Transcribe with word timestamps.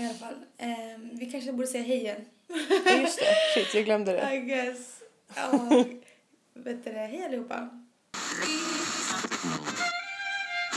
I 0.00 0.04
alla 0.04 0.14
fall. 0.14 0.34
Ehm, 0.58 1.10
vi 1.18 1.26
kanske 1.30 1.52
borde 1.52 1.66
säga 1.66 1.84
hej 1.84 1.96
igen. 1.96 2.24
Just 3.02 3.18
det. 3.18 3.34
Shit, 3.54 3.74
jag 3.74 3.84
glömde 3.84 4.12
det. 4.12 4.34
I 4.34 4.38
guess. 4.40 5.00
Ja, 5.36 5.50
vet 6.54 6.84
du 6.84 6.92
det? 6.92 6.98
Hej 6.98 7.24
allihopa. 7.24 7.60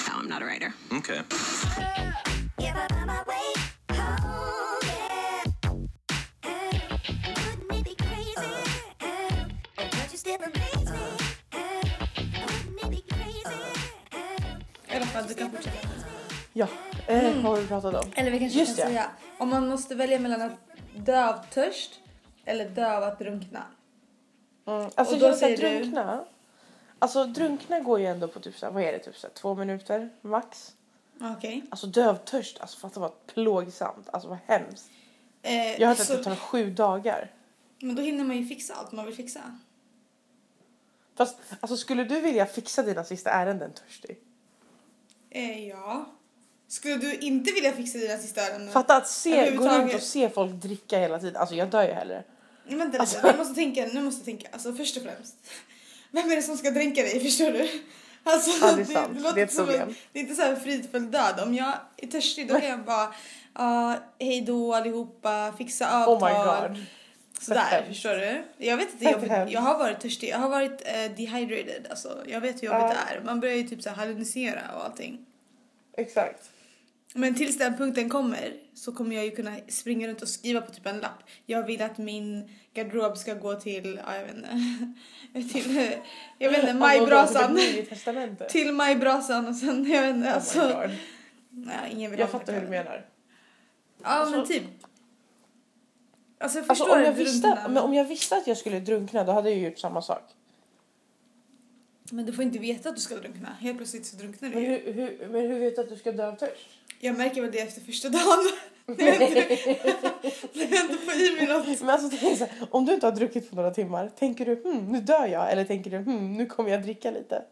No, 0.08 0.20
I'm 0.20 0.28
not 0.30 0.42
a 0.42 0.46
writer. 0.46 0.74
Okay. 0.92 1.22
I 14.90 14.96
alla 14.96 15.06
fall, 15.06 15.28
du 15.28 15.34
kan 15.34 15.52
fortsätta. 15.52 15.78
Ja, 16.54 16.68
eh, 17.08 17.34
vad 17.36 17.44
har 17.44 17.58
vi 17.62 17.68
pratat 17.68 18.06
om? 18.06 18.12
Eller 18.16 18.32
vi 18.32 18.40
kanske 18.40 18.60
Just 18.60 18.78
kan 18.78 18.86
det. 18.88 18.94
säga, 18.94 19.12
om 19.38 19.50
man 19.50 19.68
måste 19.68 19.96
välja 19.96 20.20
mellan 20.20 20.42
att 20.42 20.52
dö 20.96 21.30
av 21.30 21.38
törst 21.52 22.00
eller 22.46 22.70
dö 22.70 22.98
av 22.98 23.04
att 23.04 23.20
drunkna. 23.20 23.64
Mm. 24.66 24.90
Alltså 24.96 25.14
Och 25.16 25.20
då 25.20 25.26
jag 25.28 25.38
säger 25.38 25.58
du- 25.58 25.80
drunkna. 25.80 26.26
Alltså 27.00 27.26
drunkna 27.26 27.80
går 27.80 28.00
ju 28.00 28.06
ändå 28.06 28.28
på 28.28 28.40
typ 28.40 28.58
så 28.58 28.66
här, 28.66 28.74
vad 28.74 28.84
är 28.84 28.92
det, 28.92 29.00
typ 29.00 29.16
så 29.18 29.28
här, 29.28 29.34
två 29.34 29.56
minuter 29.56 30.10
max. 30.22 30.74
Okej. 31.22 31.64
Alltså 31.70 31.88
dö 31.88 32.10
av 32.10 32.16
törst, 32.16 32.58
alltså 32.62 32.80
fatta 32.80 33.00
vad 33.00 33.26
plågsamt, 33.28 34.10
alltså 34.14 34.30
vad 34.30 34.38
hemskt. 34.48 34.90
Eh, 35.42 35.82
Jag 35.82 35.88
har 35.88 35.88
hört 35.88 36.00
att 36.00 36.08
så- 36.08 36.18
det 36.18 36.24
tar 36.24 36.36
sju 36.36 36.70
dagar. 36.72 37.32
Men 37.80 37.96
då 37.96 38.02
hinner 38.02 38.24
man 38.24 38.38
ju 38.38 38.46
fixa 38.46 38.74
allt 38.74 38.92
man 38.92 39.06
vill 39.06 39.16
fixa. 39.16 39.42
Fast 41.16 41.38
alltså 41.60 41.78
skulle 41.78 42.04
du 42.04 42.22
vilja 42.22 42.46
fixa 42.46 42.84
dina 42.84 43.04
sista 43.04 43.30
ärenden 43.30 43.72
törstig? 43.74 44.18
Eh, 45.30 45.68
ja. 45.68 46.06
Skulle 46.74 46.96
du 46.96 47.14
inte 47.16 47.52
vilja 47.52 47.72
fixa 47.74 47.98
dina 47.98 48.18
sista 48.18 48.42
ärenden? 48.42 48.72
Fatta 48.74 48.96
att 48.96 49.08
se, 49.08 49.52
gå 49.56 49.68
runt 49.70 49.94
och 49.94 50.02
se 50.02 50.30
folk 50.30 50.52
dricka 50.54 51.00
hela 51.00 51.20
tiden. 51.20 51.36
Alltså 51.36 51.56
jag 51.56 51.70
dör 51.70 51.84
ju 51.88 51.94
hellre. 51.94 52.24
Nej, 52.68 52.78
Vänta 52.78 52.92
lite, 52.92 53.00
Alltså- 53.00 53.32
nu 53.32 53.38
måste 53.38 53.56
tänka, 53.56 53.86
nu 53.94 54.02
måste 54.02 54.26
tänka. 54.26 54.48
Alltså 54.52 54.74
först 54.74 54.98
och 54.98 55.04
främst. 55.04 55.36
Vem 56.12 56.32
är 56.32 56.36
det 56.36 56.42
som 56.42 56.58
ska 56.58 56.72
dränka 56.72 57.02
dig, 57.02 57.20
förstår 57.20 57.52
du? 57.52 57.70
Alltså, 58.24 58.66
Ja, 58.66 58.72
det 58.76 58.82
är 58.82 58.86
sant. 58.86 59.22
låter 59.22 59.36
Det 59.36 59.42
är 59.42 59.46
ett 59.46 59.54
som 59.54 59.66
problem. 59.66 59.96
det 60.12 60.20
är 60.20 60.24
inte 60.24 60.36
så 60.36 60.42
här 60.42 60.56
fridfull 60.56 61.12
död. 61.12 61.40
Om 61.44 61.54
jag 61.56 61.74
är 61.98 62.08
törstig 62.08 62.48
då 62.48 62.60
kan 62.60 62.70
jag 62.70 62.84
bara, 62.84 63.14
ja, 63.56 63.96
hej 64.20 64.42
då 64.42 64.74
allihopa, 64.74 65.54
fixa 65.58 66.06
Oh 66.08 66.26
my 66.28 66.32
avtal. 66.34 66.70
god. 66.70 66.86
Sådär, 67.42 67.86
förstår 67.88 68.16
du? 68.16 68.44
Jag 68.58 68.78
vet 68.78 68.92
inte, 68.94 69.06
jag, 69.06 69.52
jag 69.52 69.62
har 69.62 69.78
varit 69.78 70.00
törstig, 70.02 70.30
jag 70.30 70.38
har 70.38 70.50
varit 70.50 70.82
eh, 70.86 71.12
dehydrated. 71.18 71.88
Alltså, 71.90 72.24
jag 72.28 72.42
vet 72.42 72.64
hur 72.64 72.68
jobbigt 72.68 72.82
Ja. 72.82 72.98
det 73.10 73.16
är. 73.16 73.22
Man 73.26 73.40
börjar 73.40 73.56
ju 73.56 73.64
typ 73.64 73.82
så 73.84 73.90
här 73.90 73.96
hallucinera 73.96 74.62
och 74.76 74.86
allting. 74.86 75.26
Exakt. 75.98 76.50
Men 77.14 77.36
tills 77.36 77.58
den 77.58 77.78
punkten 77.78 78.10
kommer 78.10 78.54
så 78.74 78.92
kommer 78.92 79.16
jag 79.16 79.26
ju 79.26 79.32
kunna 79.32 79.56
springa 79.68 80.08
runt 80.08 80.22
och 80.22 80.28
skriva 80.28 80.62
på 80.62 80.72
typ 80.72 80.86
en 80.86 81.00
lapp. 81.00 81.24
Jag 81.46 81.66
vill 81.66 81.82
att 81.82 81.98
min 81.98 82.50
garderob 82.74 83.18
ska 83.18 83.34
gå 83.34 83.54
till, 83.54 84.02
ja 84.06 84.16
jag 84.16 84.26
vet 84.26 84.36
inte, 84.36 85.54
till, 85.54 85.92
jag 86.38 86.50
vet 86.50 86.60
inte, 86.60 86.74
majbrasan. 86.74 87.60
Till 88.50 88.74
majbrasan 88.74 89.48
och 89.48 89.56
sen, 89.56 89.92
jag 89.92 90.02
vet 90.02 90.16
inte, 90.16 90.28
Oh 90.30 90.36
alltså. 90.36 90.90
nej, 91.50 91.92
ingen 91.92 92.12
vill 92.12 92.20
Jag 92.20 92.30
fattar 92.30 92.54
hur 92.54 92.62
du 92.62 92.68
menar. 92.68 93.06
Ja 94.04 94.26
men 94.26 94.40
Alltså- 94.40 94.54
typ. 94.54 94.64
Alltså 96.40 96.60
jag 96.60 96.70
Alltså 96.70 96.84
om 96.84 97.02
jag, 97.02 97.14
visste, 97.14 97.58
men 97.70 97.78
om 97.78 97.94
jag 97.94 98.06
visste 98.06 98.36
att 98.36 98.48
jag 98.48 98.58
skulle 98.58 98.80
drunkna 98.80 99.24
då 99.24 99.32
hade 99.32 99.50
jag 99.50 99.60
gjort 99.60 99.80
samma 99.80 100.02
sak. 100.02 100.24
Men 102.14 102.26
du 102.26 102.34
får 102.34 102.44
inte 102.44 102.60
veta 102.60 102.90
att 102.90 102.96
du 102.96 103.02
ska 103.02 103.16
drunkna. 103.16 103.50
Helt 103.60 103.78
plötsligt 103.78 104.06
så 104.06 104.16
drunknar 104.16 104.50
du 104.50 104.56
Men 104.56 104.64
ju. 104.64 104.70
hur, 104.70 104.94
hur, 104.94 105.28
men 105.28 105.42
hur 105.42 105.60
vet 105.60 105.76
du 105.76 105.82
att 105.82 105.90
du 105.90 105.96
ska 105.98 106.12
dö 106.12 106.28
av 106.28 106.36
törst? 106.36 106.68
Jag 107.00 107.18
märker 107.18 107.42
väl 107.42 107.52
det 107.52 107.60
efter 107.60 107.82
första 107.82 108.10
dagen. 108.10 108.52
När 108.86 109.06
jag 109.06 109.22
inte, 109.22 109.40
när 110.54 110.72
jag 110.72 110.86
inte 110.86 110.98
får 110.98 111.14
i 111.14 111.36
mig 111.36 111.48
något. 111.48 111.80
Men 111.82 111.90
alltså, 111.90 112.18
tänk 112.20 112.38
så 112.38 112.46
här, 112.46 112.68
om 112.72 112.86
du 112.86 112.94
inte 112.94 113.08
har 113.08 113.12
druckit 113.12 113.50
på 113.50 113.56
några 113.56 113.72
timmar, 113.72 114.10
tänker 114.10 114.46
du 114.46 114.56
hmm, 114.56 114.92
nu 114.92 115.02
dör 115.02 115.28
jag? 115.28 115.52
Eller 115.52 115.66
tänker 115.66 115.92
du 115.92 115.98
hmm, 115.98 116.34
nu 116.34 116.46
kommer 116.46 116.70
jag 116.70 116.84
dricka 116.84 117.12
lite? 117.12 117.44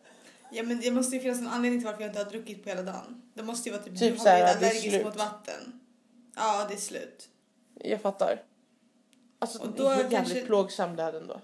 Ja 0.51 0.63
men 0.63 0.79
det 0.79 0.91
måste 0.91 1.15
ju 1.15 1.21
finnas 1.21 1.39
en 1.39 1.47
anledning 1.47 1.79
till 1.81 1.87
varför 1.87 2.01
jag 2.01 2.09
inte 2.09 2.23
har 2.23 2.31
druckit 2.31 2.63
på 2.63 2.69
hela 2.69 2.81
dagen. 2.81 3.21
Det 3.33 3.43
måste 3.43 3.69
ju 3.69 3.75
vara 3.75 3.83
typ, 3.83 3.99
Typ 3.99 4.23
du 4.23 4.29
har 4.29 4.35
blivit 4.35 4.55
allergisk 4.55 5.05
mot 5.05 5.17
vatten. 5.17 5.79
Ja 6.35 6.65
det 6.69 6.73
är 6.73 6.77
slut. 6.77 7.29
Jag 7.83 8.01
fattar. 8.01 8.41
Alltså 9.39 9.59
Och 9.59 9.67
det 9.67 9.77
då 9.77 9.87
är 9.89 9.95
jävligt 9.97 10.11
kanske- 10.11 10.41
plågsam 10.41 10.95
död 10.95 11.15
ändå. 11.15 11.41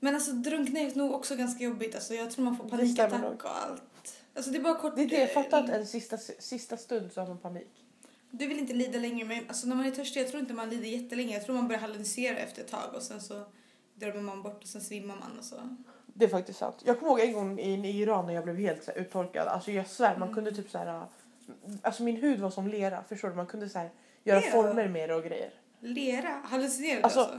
Men 0.00 0.14
alltså 0.14 0.32
drunkna 0.32 0.80
är 0.80 0.94
nog 0.98 1.12
också 1.14 1.36
ganska 1.36 1.64
jobbigt. 1.64 1.94
Alltså 1.94 2.14
jag 2.14 2.30
tror 2.30 2.44
man 2.44 2.56
får 2.56 2.68
panikattack 2.68 3.44
och 3.44 3.50
allt. 3.64 3.82
Alltså 4.34 4.50
det 4.50 4.58
är 4.58 4.62
bara 4.62 4.74
kort. 4.74 4.96
Det 4.96 5.02
är 5.02 5.08
det, 5.08 5.26
fatta 5.26 5.58
att 5.58 5.68
en 5.70 5.86
sista, 5.86 6.16
sista 6.38 6.76
stund 6.76 7.12
så 7.12 7.20
har 7.20 7.28
man 7.28 7.38
panik. 7.38 7.84
Du 8.30 8.46
vill 8.46 8.58
inte 8.58 8.72
lida 8.72 8.98
längre 8.98 9.24
men 9.24 9.48
alltså 9.48 9.66
när 9.66 9.76
man 9.76 9.86
är 9.86 9.90
törstig 9.90 10.20
jag 10.20 10.28
tror 10.28 10.40
inte 10.40 10.54
man 10.54 10.70
lider 10.70 10.88
jättelänge. 10.88 11.34
Jag 11.34 11.44
tror 11.44 11.54
man 11.56 11.68
börjar 11.68 11.80
hallucinera 11.80 12.36
efter 12.38 12.62
ett 12.62 12.68
tag 12.70 12.94
och 12.94 13.02
sen 13.02 13.20
så 13.20 13.42
drömmer 13.94 14.20
man 14.20 14.42
bort 14.42 14.62
och 14.62 14.68
sen 14.68 14.80
svimmar 14.80 15.16
man 15.16 15.38
och 15.38 15.44
så. 15.44 15.56
Det 16.06 16.24
är 16.24 16.28
faktiskt 16.28 16.58
sant. 16.58 16.76
Jag 16.84 16.98
kommer 16.98 17.12
ihåg 17.12 17.20
en 17.20 17.32
gång 17.32 17.58
i, 17.58 17.88
i 17.88 18.00
Iran 18.00 18.26
när 18.26 18.34
jag 18.34 18.44
blev 18.44 18.56
helt 18.56 18.84
så 18.84 18.90
här, 18.90 18.98
uttorkad. 18.98 19.48
Alltså 19.48 19.70
jag 19.72 19.86
svär, 19.86 20.08
Mm. 20.08 20.20
man 20.20 20.34
kunde 20.34 20.52
typ 20.52 20.70
så 20.70 20.78
här... 20.78 21.06
Alltså 21.82 22.02
min 22.02 22.16
hud 22.16 22.40
var 22.40 22.50
som 22.50 22.68
lera, 22.68 23.04
förstår 23.08 23.28
du? 23.28 23.34
Man 23.34 23.46
kunde 23.46 23.68
så 23.68 23.78
här, 23.78 23.90
göra 24.24 24.40
Lera? 24.40 24.50
former 24.52 24.88
med 24.88 25.08
det 25.08 25.14
och 25.14 25.24
grejer. 25.24 25.50
Lera? 25.80 26.28
Hallucinerar 26.44 26.96
du 26.96 27.02
Alltså, 27.02 27.20
alltså? 27.20 27.38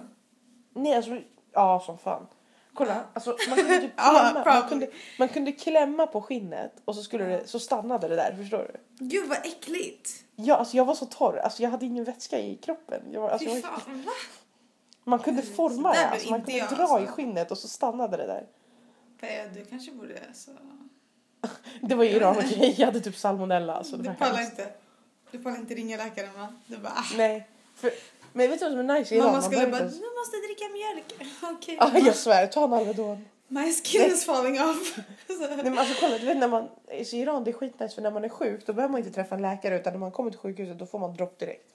Nej, 0.73 0.95
alltså, 0.95 1.19
ja 1.51 1.83
som 1.85 1.97
fan. 1.97 2.27
Kolla, 2.73 3.03
alltså 3.13 3.37
man 3.49 3.57
kunde 3.57 3.79
typ 3.79 3.95
klämma, 3.97 4.43
man, 4.45 4.69
kunde, 4.69 4.87
man 5.19 5.29
kunde 5.29 5.51
klämma 5.51 6.07
på 6.07 6.21
skinnet 6.21 6.81
och 6.85 6.95
så, 6.95 7.03
skulle 7.03 7.25
det, 7.25 7.47
så 7.47 7.59
stannade 7.59 8.07
det 8.07 8.15
där, 8.15 8.35
förstår 8.37 8.71
du? 8.73 9.05
Gud 9.05 9.29
vad 9.29 9.37
äckligt! 9.37 10.23
Ja, 10.35 10.55
alltså 10.55 10.77
jag 10.77 10.85
var 10.85 10.95
så 10.95 11.05
torr, 11.05 11.37
alltså 11.37 11.63
jag 11.63 11.69
hade 11.69 11.85
ingen 11.85 12.03
vätska 12.03 12.39
i 12.39 12.55
kroppen. 12.55 13.01
Jag 13.11 13.21
var, 13.21 13.29
alltså, 13.29 13.49
Fy 13.49 13.55
jag 13.55 13.61
var, 13.61 13.79
fan, 13.79 14.01
va? 14.01 14.11
man 15.03 15.19
kunde 15.19 15.41
forma 15.41 15.93
det, 15.93 16.07
alltså, 16.07 16.29
man 16.29 16.41
kunde 16.41 16.57
jag, 16.57 16.69
dra 16.69 16.77
i 16.77 16.81
alltså. 16.81 17.15
skinnet 17.15 17.51
och 17.51 17.57
så 17.57 17.67
stannade 17.67 18.17
det 18.17 18.27
där. 18.27 18.47
Du 19.53 19.65
kanske 19.65 19.91
borde 19.91 20.19
alltså. 20.27 20.51
Det 21.81 21.95
var 21.95 22.03
ju 22.03 22.09
Iran 22.09 22.37
och 22.37 22.43
grej, 22.57 22.75
jag 22.77 22.85
hade 22.85 23.01
typ 23.01 23.17
salmonella. 23.17 23.73
Alltså, 23.73 23.97
Du 23.97 24.13
pallar 24.13 24.41
inte. 24.41 24.67
Du 25.31 25.39
pallar 25.39 25.57
inte 25.57 25.73
ringa 25.73 25.97
läkaren 25.97 26.33
va? 26.33 26.53
Du 26.65 26.77
bara 26.77 26.93
ah. 26.93 27.17
Nej, 27.17 27.47
för, 27.75 27.91
men 28.33 28.49
vet 28.49 28.59
du 28.59 28.65
vad 28.65 28.71
som 28.73 28.89
är 28.89 28.99
nice? 28.99 29.17
Mamma 29.17 29.31
Man 29.31 29.43
skulle 29.43 29.67
bara, 29.67 29.81
du 29.81 29.85
måste 30.19 30.37
dricka 30.47 30.65
mjölk. 30.73 31.13
Okej 31.57 31.75
Ja, 31.79 31.87
mamma. 31.87 31.99
jag 31.99 32.15
svär, 32.15 32.47
ta 32.47 32.63
en 32.63 32.73
Alvedon. 32.73 33.25
My 33.47 33.73
skin 33.73 34.01
is 34.01 34.25
falling 34.25 34.61
off. 34.61 34.97
Nej 35.27 35.57
men 35.63 35.77
alltså 35.79 35.95
kolla, 35.99 36.17
du 36.17 36.25
vet 36.25 36.37
när 36.37 36.47
man, 36.47 36.67
i 36.91 37.17
Iran 37.17 37.43
det 37.43 37.51
är 37.51 37.53
skitnice 37.53 37.95
för 37.95 38.01
när 38.01 38.11
man 38.11 38.23
är 38.23 38.29
sjuk 38.29 38.65
då 38.65 38.73
behöver 38.73 38.91
man 38.91 38.99
inte 38.99 39.11
träffa 39.11 39.35
en 39.35 39.41
läkare 39.41 39.79
utan 39.79 39.93
när 39.93 39.99
man 39.99 40.11
kommer 40.11 40.29
till 40.31 40.39
sjukhuset 40.39 40.79
då 40.79 40.85
får 40.85 40.99
man 40.99 41.13
dropp 41.15 41.39
direkt. 41.39 41.73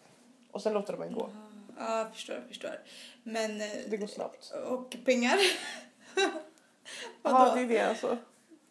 Och 0.53 0.62
sen 0.62 0.72
låter 0.72 0.93
de 0.93 1.03
en 1.03 1.12
gå. 1.12 1.28
Ja, 1.78 1.99
jag 1.99 2.12
förstår, 2.15 2.34
jag 2.34 2.44
förstår. 2.49 2.81
Men... 3.23 3.61
eh, 3.61 3.67
Det 3.88 3.97
går 3.97 4.06
snabbt. 4.06 4.53
Och 4.67 4.97
pengar? 5.05 5.38
Ja 7.23 7.53
det 7.55 7.61
är 7.61 7.67
det 7.67 7.81
alltså. 7.81 8.17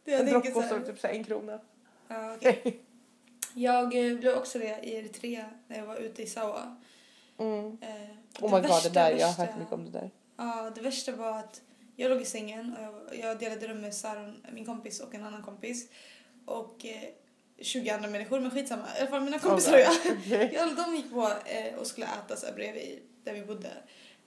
Det 0.03 0.13
en 0.13 0.25
dropp 0.25 0.53
kostar 0.53 0.79
typ 0.79 0.99
så 0.99 1.07
en 1.07 1.23
krona. 1.23 1.59
Ja, 2.07 2.33
okej. 2.35 2.79
Jag 3.53 3.83
eh, 4.11 4.17
blev 4.17 4.37
också 4.37 4.59
det 4.59 4.79
i 4.83 4.95
Eritrea 4.95 5.45
när 5.67 5.77
jag 5.77 5.85
var 5.85 5.95
ute 5.95 6.23
i 6.23 6.27
Sawa. 6.27 6.75
Mm. 7.37 7.77
Eh, 7.81 7.89
Oh 8.41 8.55
my 8.55 8.61
god 8.61 8.61
värsta, 8.61 8.89
det 8.89 8.93
där, 8.99 9.11
jag 9.11 9.27
har 9.27 9.27
värsta- 9.27 9.43
hört 9.45 9.57
mycket 9.59 9.73
om 9.73 9.85
det 9.85 9.91
där. 9.91 10.11
Ja, 10.37 10.71
det 10.75 10.81
värsta 10.81 11.11
var 11.11 11.37
att 11.39 11.61
jag 11.95 12.09
låg 12.09 12.21
i 12.21 12.25
sängen 12.25 12.75
och 12.75 12.83
jag, 13.15 13.19
jag 13.19 13.39
delade 13.39 13.67
rum 13.67 13.81
med 13.81 13.93
Saron, 13.93 14.45
min 14.51 14.65
kompis 14.65 14.99
och 14.99 15.15
en 15.15 15.23
annan 15.23 15.41
kompis. 15.43 15.89
Och 16.45 16.85
eh, 16.85 17.09
20 17.61 17.89
andra 17.89 18.09
människor, 18.09 18.39
men 18.39 18.51
skitsamma. 18.51 18.83
I 18.97 18.99
alla 19.01 19.09
fall 19.09 19.21
mina 19.21 19.39
kompisar 19.39 19.73
och 19.73 19.79
jag. 19.79 19.93
Okej. 20.19 20.51
Ja, 20.55 20.69
de 20.85 20.95
gick 20.95 21.11
på 21.11 21.31
eh, 21.45 21.75
och 21.79 21.87
skulle 21.87 22.05
äta 22.05 22.35
så 22.35 22.45
här 22.45 22.53
bredvid 22.53 22.99
där 23.23 23.33
vi 23.33 23.41
bodde. 23.41 23.69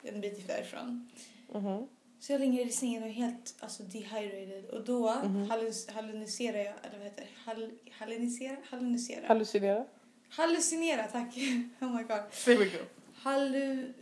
En 0.03 0.21
bit 0.21 0.49
därifrån. 0.49 1.11
Mhm. 1.55 1.89
Så 2.21 2.33
jag 2.33 2.41
ligger 2.41 2.67
i 2.67 2.71
sängen 2.71 3.03
och 3.03 3.09
är 3.09 3.13
helt 3.13 3.55
alltså, 3.61 3.83
dehydrated. 3.83 4.65
Och 4.71 4.85
då 4.85 5.15
Mhm. 5.25 5.51
halluc- 5.51 5.93
hallucinerar 5.93 6.59
jag, 6.59 6.75
eller 6.83 6.99
vad 6.99 7.05
heter 7.07 7.23
det? 7.23 7.29
Hall, 7.51 7.71
hallucinera? 7.99 8.57
Hallucinera? 8.71 9.27
Hallucinera? 9.29 9.85
hallucinera, 10.31 11.03
tack. 11.13 11.37
oh 11.81 11.97
my 11.97 12.03
god. 12.03 12.31
There 12.45 12.57
we 12.57 12.65
go. 12.65 12.79
Hallu... 13.23 13.93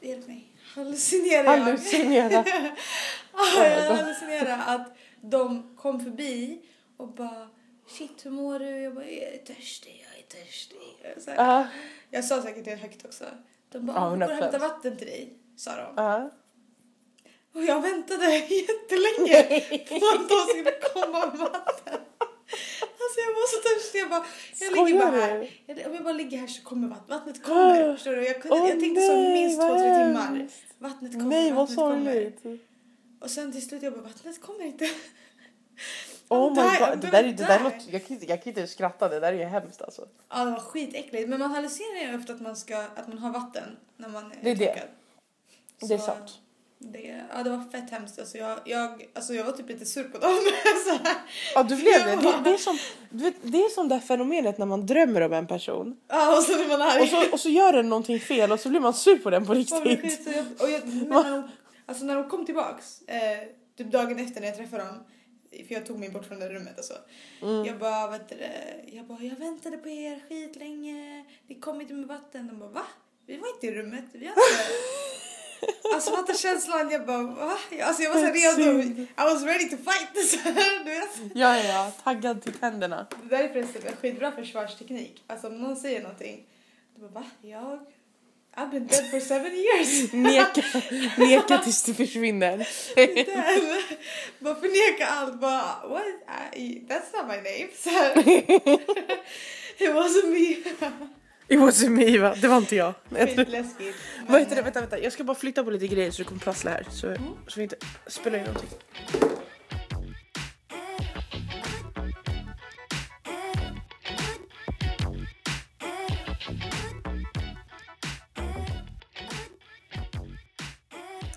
Hjälp 0.00 0.26
mig. 0.26 0.52
Hallucinerar 0.74 1.44
jag? 1.56 1.58
Hallucinera. 1.60 2.44
Ja, 3.32 3.66
jag 3.66 3.94
hallucinerar 3.96 4.74
att 4.74 4.96
de 5.20 5.76
kom 5.76 6.04
förbi 6.04 6.60
och 6.96 7.08
bara 7.08 7.48
Shit, 7.88 8.26
hur 8.26 8.30
mår 8.30 8.58
du? 8.58 8.66
Jag 8.82 8.94
bara, 8.94 9.04
jag 9.04 9.32
är 9.34 9.38
törstig, 9.38 10.06
jag 10.10 10.18
är 10.18 10.44
törstig. 10.44 10.78
Så 11.24 11.30
här. 11.30 11.36
Ja. 11.36 11.66
Jag 12.10 12.24
sa 12.24 12.42
säkert 12.42 12.64
det 12.64 12.74
högt 12.74 13.04
också. 13.04 13.24
De 13.72 13.86
bara, 13.86 13.96
Ja, 13.96 14.08
går 14.08 14.22
och 14.26 14.30
100%. 14.30 14.42
hämta 14.42 14.58
vatten 14.58 14.96
till 14.96 15.06
dig, 15.06 15.38
sa 15.56 15.76
de. 15.76 15.92
Ja. 15.96 16.30
Och 17.54 17.64
jag 17.64 17.80
väntade 17.82 18.26
jättelänge 18.36 19.42
på 19.88 20.06
att 20.14 20.28
de 20.28 20.46
skulle 20.48 20.72
komma 20.94 21.26
vatten. 21.26 22.00
Alltså 23.00 23.20
jag 23.26 23.32
var 23.38 23.46
så 23.48 23.68
törstig. 23.68 23.96
Jag 24.10 24.20
bara, 24.20 24.26
jag 24.60 24.86
ligger 24.86 25.00
bara 25.00 25.10
här. 25.10 25.50
Jag, 25.66 25.86
om 25.86 25.94
jag 25.94 26.04
bara 26.04 26.12
ligger 26.12 26.38
här 26.38 26.46
så 26.46 26.62
kommer 26.62 26.88
vattnet. 26.88 27.10
Vattnet 27.10 27.42
kommer. 27.44 27.90
Ah. 27.90 27.94
Förstår 27.94 28.12
du? 28.12 28.24
Jag, 28.26 28.42
kunde, 28.42 28.56
Åh, 28.56 28.68
jag 28.68 28.80
tänkte 28.80 29.00
så 29.00 29.12
nej, 29.12 29.32
minst 29.32 29.58
vad 29.58 29.68
två, 29.68 29.74
tre 29.78 30.04
timmar. 30.04 30.48
Vattnet 30.78 31.12
kommer, 31.12 31.24
Nej 31.26 31.52
vad 31.52 31.70
sorgligt. 31.70 32.42
Och 33.20 33.30
sen 33.30 33.52
till 33.52 33.68
slut 33.68 33.82
jag 33.82 33.92
bara, 33.92 34.02
vattnet 34.02 34.42
kommer 34.42 34.64
inte. 34.64 34.88
Oh 36.30 36.50
my 36.54 36.60
I'm 36.60 36.90
god, 36.90 37.00
det 37.00 37.10
där, 37.10 37.24
är- 37.24 37.32
det 37.32 37.44
där 37.46 37.60
låter, 37.64 37.82
jag, 37.90 38.06
kan 38.06 38.14
inte, 38.14 38.26
jag 38.26 38.42
kan 38.42 38.50
inte 38.50 38.66
skratta, 38.66 39.08
det 39.08 39.20
där 39.20 39.32
är 39.32 39.36
ju 39.36 39.44
hemskt 39.44 39.82
alltså. 39.82 40.08
Ja, 40.28 40.44
det 40.44 40.50
var 40.50 40.58
skitäckligt. 40.60 41.28
Men 41.28 41.38
man 41.38 41.50
hallucinerar 41.50 42.12
ju 42.12 42.20
efter 42.20 42.34
att 42.34 42.40
man, 42.40 42.56
ska, 42.56 42.76
att 42.78 43.08
man 43.08 43.18
har 43.18 43.30
vatten 43.30 43.76
när 43.96 44.08
man 44.08 44.24
är 44.24 44.36
Det 44.42 44.50
är 44.50 44.56
det. 44.56 44.82
Det 45.80 45.94
är 45.94 45.98
Så, 45.98 46.04
sant. 46.04 46.38
Det, 46.80 47.22
ja, 47.34 47.42
det 47.42 47.50
var 47.50 47.70
fett 47.70 47.90
hemskt. 47.90 48.18
Alltså 48.18 48.38
jag, 48.38 48.58
jag, 48.64 49.08
alltså 49.14 49.34
jag 49.34 49.44
var 49.44 49.52
typ 49.52 49.68
lite 49.68 49.86
sur 49.86 50.04
på 50.04 50.18
dem. 50.18 50.30
så. 50.86 50.98
Ja 51.54 51.62
du 51.62 51.76
blev 51.76 52.04
det. 52.04 52.18
Ja. 52.22 52.32
Det, 52.32 52.50
det, 52.50 52.54
är 52.54 52.58
som, 52.58 52.78
du 53.10 53.24
vet, 53.24 53.34
det 53.42 53.58
är 53.58 53.68
som 53.68 53.88
det 53.88 53.94
här 53.94 54.02
fenomenet 54.02 54.58
när 54.58 54.66
man 54.66 54.86
drömmer 54.86 55.20
om 55.20 55.32
en 55.32 55.46
person 55.46 55.96
Ja, 56.08 56.36
och 56.36 56.42
så 56.42 56.52
man 56.52 56.80
är 56.80 57.02
och 57.02 57.08
så, 57.08 57.32
och 57.32 57.40
så 57.40 57.48
gör 57.48 57.72
den 57.72 57.88
någonting 57.88 58.20
fel 58.20 58.52
och 58.52 58.60
så 58.60 58.68
blir 58.68 58.80
man 58.80 58.94
sur 58.94 59.18
på 59.18 59.30
den 59.30 59.46
på 59.46 59.54
riktigt. 59.54 60.24
så 60.24 60.30
jag, 60.30 60.44
och 60.58 60.70
jag, 60.70 60.86
men 60.86 61.08
när, 61.08 61.30
de, 61.30 61.50
alltså 61.86 62.04
när 62.04 62.14
de 62.14 62.28
kom 62.28 62.46
tillbaks, 62.46 63.02
eh, 63.02 63.48
typ 63.76 63.92
dagen 63.92 64.18
efter 64.18 64.40
när 64.40 64.48
jag 64.48 64.56
träffade 64.56 64.84
dem, 64.84 65.04
för 65.68 65.74
jag 65.74 65.86
tog 65.86 65.98
mig 65.98 66.10
bort 66.10 66.24
från 66.24 66.38
det 66.38 66.48
rummet 66.48 66.76
alltså. 66.76 66.94
Mm. 67.42 67.64
Jag 67.64 67.78
bara, 67.78 68.10
vet 68.10 68.28
du, 68.28 68.36
jag 68.96 69.06
bara, 69.06 69.22
jag 69.22 69.36
väntade 69.36 69.76
på 69.76 69.88
er 69.88 70.20
skitlänge, 70.28 71.24
ni 71.46 71.54
kom 71.54 71.80
inte 71.80 71.94
med 71.94 72.08
vatten. 72.08 72.46
De 72.46 72.58
bara, 72.58 72.70
va? 72.70 72.84
Vi 73.26 73.36
var 73.36 73.48
inte 73.54 73.66
i 73.66 73.74
rummet, 73.74 74.04
vi 74.12 74.26
har 74.26 74.32
inte... 74.32 74.38
Alltså 75.98 76.10
fatta 76.10 76.34
känslan, 76.34 76.90
jag 76.90 77.06
bara 77.06 77.22
va? 77.22 77.58
Alltså 77.82 78.02
jag 78.02 78.14
var 78.14 78.20
så 78.20 78.32
redo. 78.32 78.80
I 78.80 79.06
was 79.16 79.42
ready 79.42 79.70
to 79.70 79.76
fight. 79.76 80.28
Så 80.30 80.38
här, 80.38 80.84
du 80.84 80.90
vet. 80.90 81.34
Ja, 81.34 81.56
ja, 81.56 81.64
ja, 81.64 81.92
taggad 82.04 82.42
till 82.42 82.52
tänderna. 82.52 83.06
Det 83.22 83.36
där 83.36 83.44
är 83.44 83.48
förresten 83.48 83.82
en 83.86 83.96
skitbra 83.96 84.32
försvarsteknik. 84.32 85.22
Alltså 85.26 85.46
om 85.46 85.58
någon 85.62 85.76
säger 85.76 86.02
någonting, 86.02 86.46
du 86.94 87.00
bara 87.00 87.08
va? 87.08 87.24
Jag? 87.42 87.80
I've 88.56 88.70
been 88.70 88.86
dead 88.86 89.10
for 89.10 89.20
seven 89.20 89.52
years. 89.52 90.12
Neka, 90.12 90.62
neka 91.16 91.58
tills 91.58 91.82
det 91.82 91.94
försvinner. 91.94 92.68
Bara 94.38 94.54
förneka 94.54 95.06
allt. 95.06 95.40
Bara, 95.40 95.88
what? 95.88 96.04
I, 96.56 96.86
that's 96.88 97.16
not 97.16 97.26
my 97.28 97.36
name. 97.36 97.68
Så. 97.76 97.90
It 99.84 99.90
wasn't 99.90 100.28
me. 100.30 100.56
It 101.50 101.58
wasn't 101.58 101.90
me 101.90 102.18
va? 102.18 102.34
Det 102.40 102.48
var 102.48 102.56
inte 102.56 102.76
jag. 102.76 102.94
Skitläskigt. 103.10 103.96
Vad 104.28 104.40
heter 104.40 104.56
det? 104.56 104.62
Vänta, 104.62 104.80
vänta. 104.80 104.98
Jag 104.98 105.12
ska 105.12 105.24
bara 105.24 105.36
flytta 105.36 105.64
på 105.64 105.70
lite 105.70 105.86
grejer 105.86 106.10
så 106.10 106.22
det 106.22 106.28
kommer 106.28 106.40
prassla 106.40 106.70
här. 106.70 106.86
Så, 106.90 107.14
så 107.46 107.60
vi 107.60 107.62
inte 107.62 107.76
spelar 108.06 108.38
in 108.38 108.44
någonting. 108.44 108.68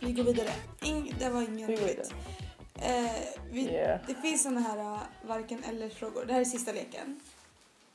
Vi 0.02 0.12
går 0.12 0.24
vidare. 0.24 0.50
Ing, 0.81 1.16
det 1.19 1.30
var 1.30 1.42
ingen 1.42 1.69
roligt. 1.69 2.14
Eh, 2.75 3.12
vi, 3.52 3.62
Yeah. 3.62 4.00
Det 4.07 4.14
finns 4.14 4.44
såna 4.44 4.60
här 4.60 4.78
uh, 4.78 5.00
varken 5.28 5.64
eller 5.64 5.90
frågor. 5.90 6.25
Det 6.28 6.34
här 6.34 6.42
är 6.42 6.46
sista 6.46 6.72
leken. 6.72 7.19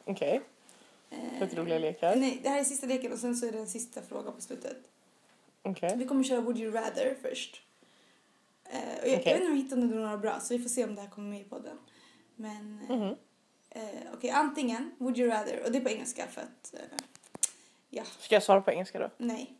Okej, 0.04 0.34
Eh, 0.34 0.40
fett 1.38 1.54
roliga 1.54 1.78
lekar. 1.78 2.16
Nej, 2.16 2.40
det 2.42 2.48
här 2.48 2.60
är 2.60 2.64
sista 2.64 2.86
leken 2.86 3.12
och 3.12 3.18
sen 3.18 3.36
så 3.36 3.46
är 3.46 3.52
det 3.52 3.58
en 3.58 3.66
sista 3.68 4.02
fråga 4.02 4.30
på 4.32 4.40
slutet. 4.40 4.76
Okej. 5.62 5.94
Vi 5.96 6.04
kommer 6.06 6.24
köra 6.24 6.40
Would 6.40 6.58
you 6.58 6.72
rather 6.72 7.16
först. 7.22 7.62
Eh, 8.64 8.78
och 9.02 9.08
jag, 9.08 9.18
Okej. 9.20 9.32
jag 9.32 9.34
vet 9.34 9.40
inte 9.40 9.46
om 9.46 9.56
jag 9.56 9.62
hittade 9.62 9.86
några 9.86 10.16
bra 10.18 10.40
så 10.40 10.56
vi 10.56 10.62
får 10.62 10.68
se 10.70 10.84
om 10.84 10.94
det 10.94 11.00
här 11.00 11.08
kommer 11.08 11.28
med 11.30 11.40
i 11.40 11.44
podden. 11.44 11.78
Men 12.36 12.80
eh, 12.90 12.96
Mhm. 12.96 13.16
eh, 13.70 13.82
okej, 14.14 14.30
antingen 14.30 14.90
Would 14.98 15.18
you 15.18 15.30
rather 15.30 15.62
och 15.64 15.72
det 15.72 15.78
är 15.78 15.82
på 15.82 15.88
engelska 15.90 16.26
för 16.26 16.40
att 16.40 16.74
eh, 16.74 16.80
ja, 17.90 18.04
Ska 18.04 18.34
jag 18.34 18.42
svara 18.42 18.60
på 18.60 18.70
engelska 18.70 18.98
då? 18.98 19.10
nej. 19.18 19.52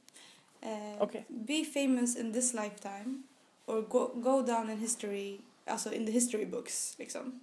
Eh, 0.60 1.02
Okej. 1.02 1.24
Be 1.28 1.64
famous 1.64 2.16
in 2.16 2.32
this 2.32 2.52
lifetime 2.54 3.22
or 3.66 3.80
go, 3.82 4.10
go 4.14 4.42
down 4.42 4.70
in 4.70 4.78
history, 4.78 5.40
alltså 5.64 5.92
in 5.92 6.06
the 6.06 6.12
history 6.12 6.46
books 6.46 6.98
liksom. 6.98 7.40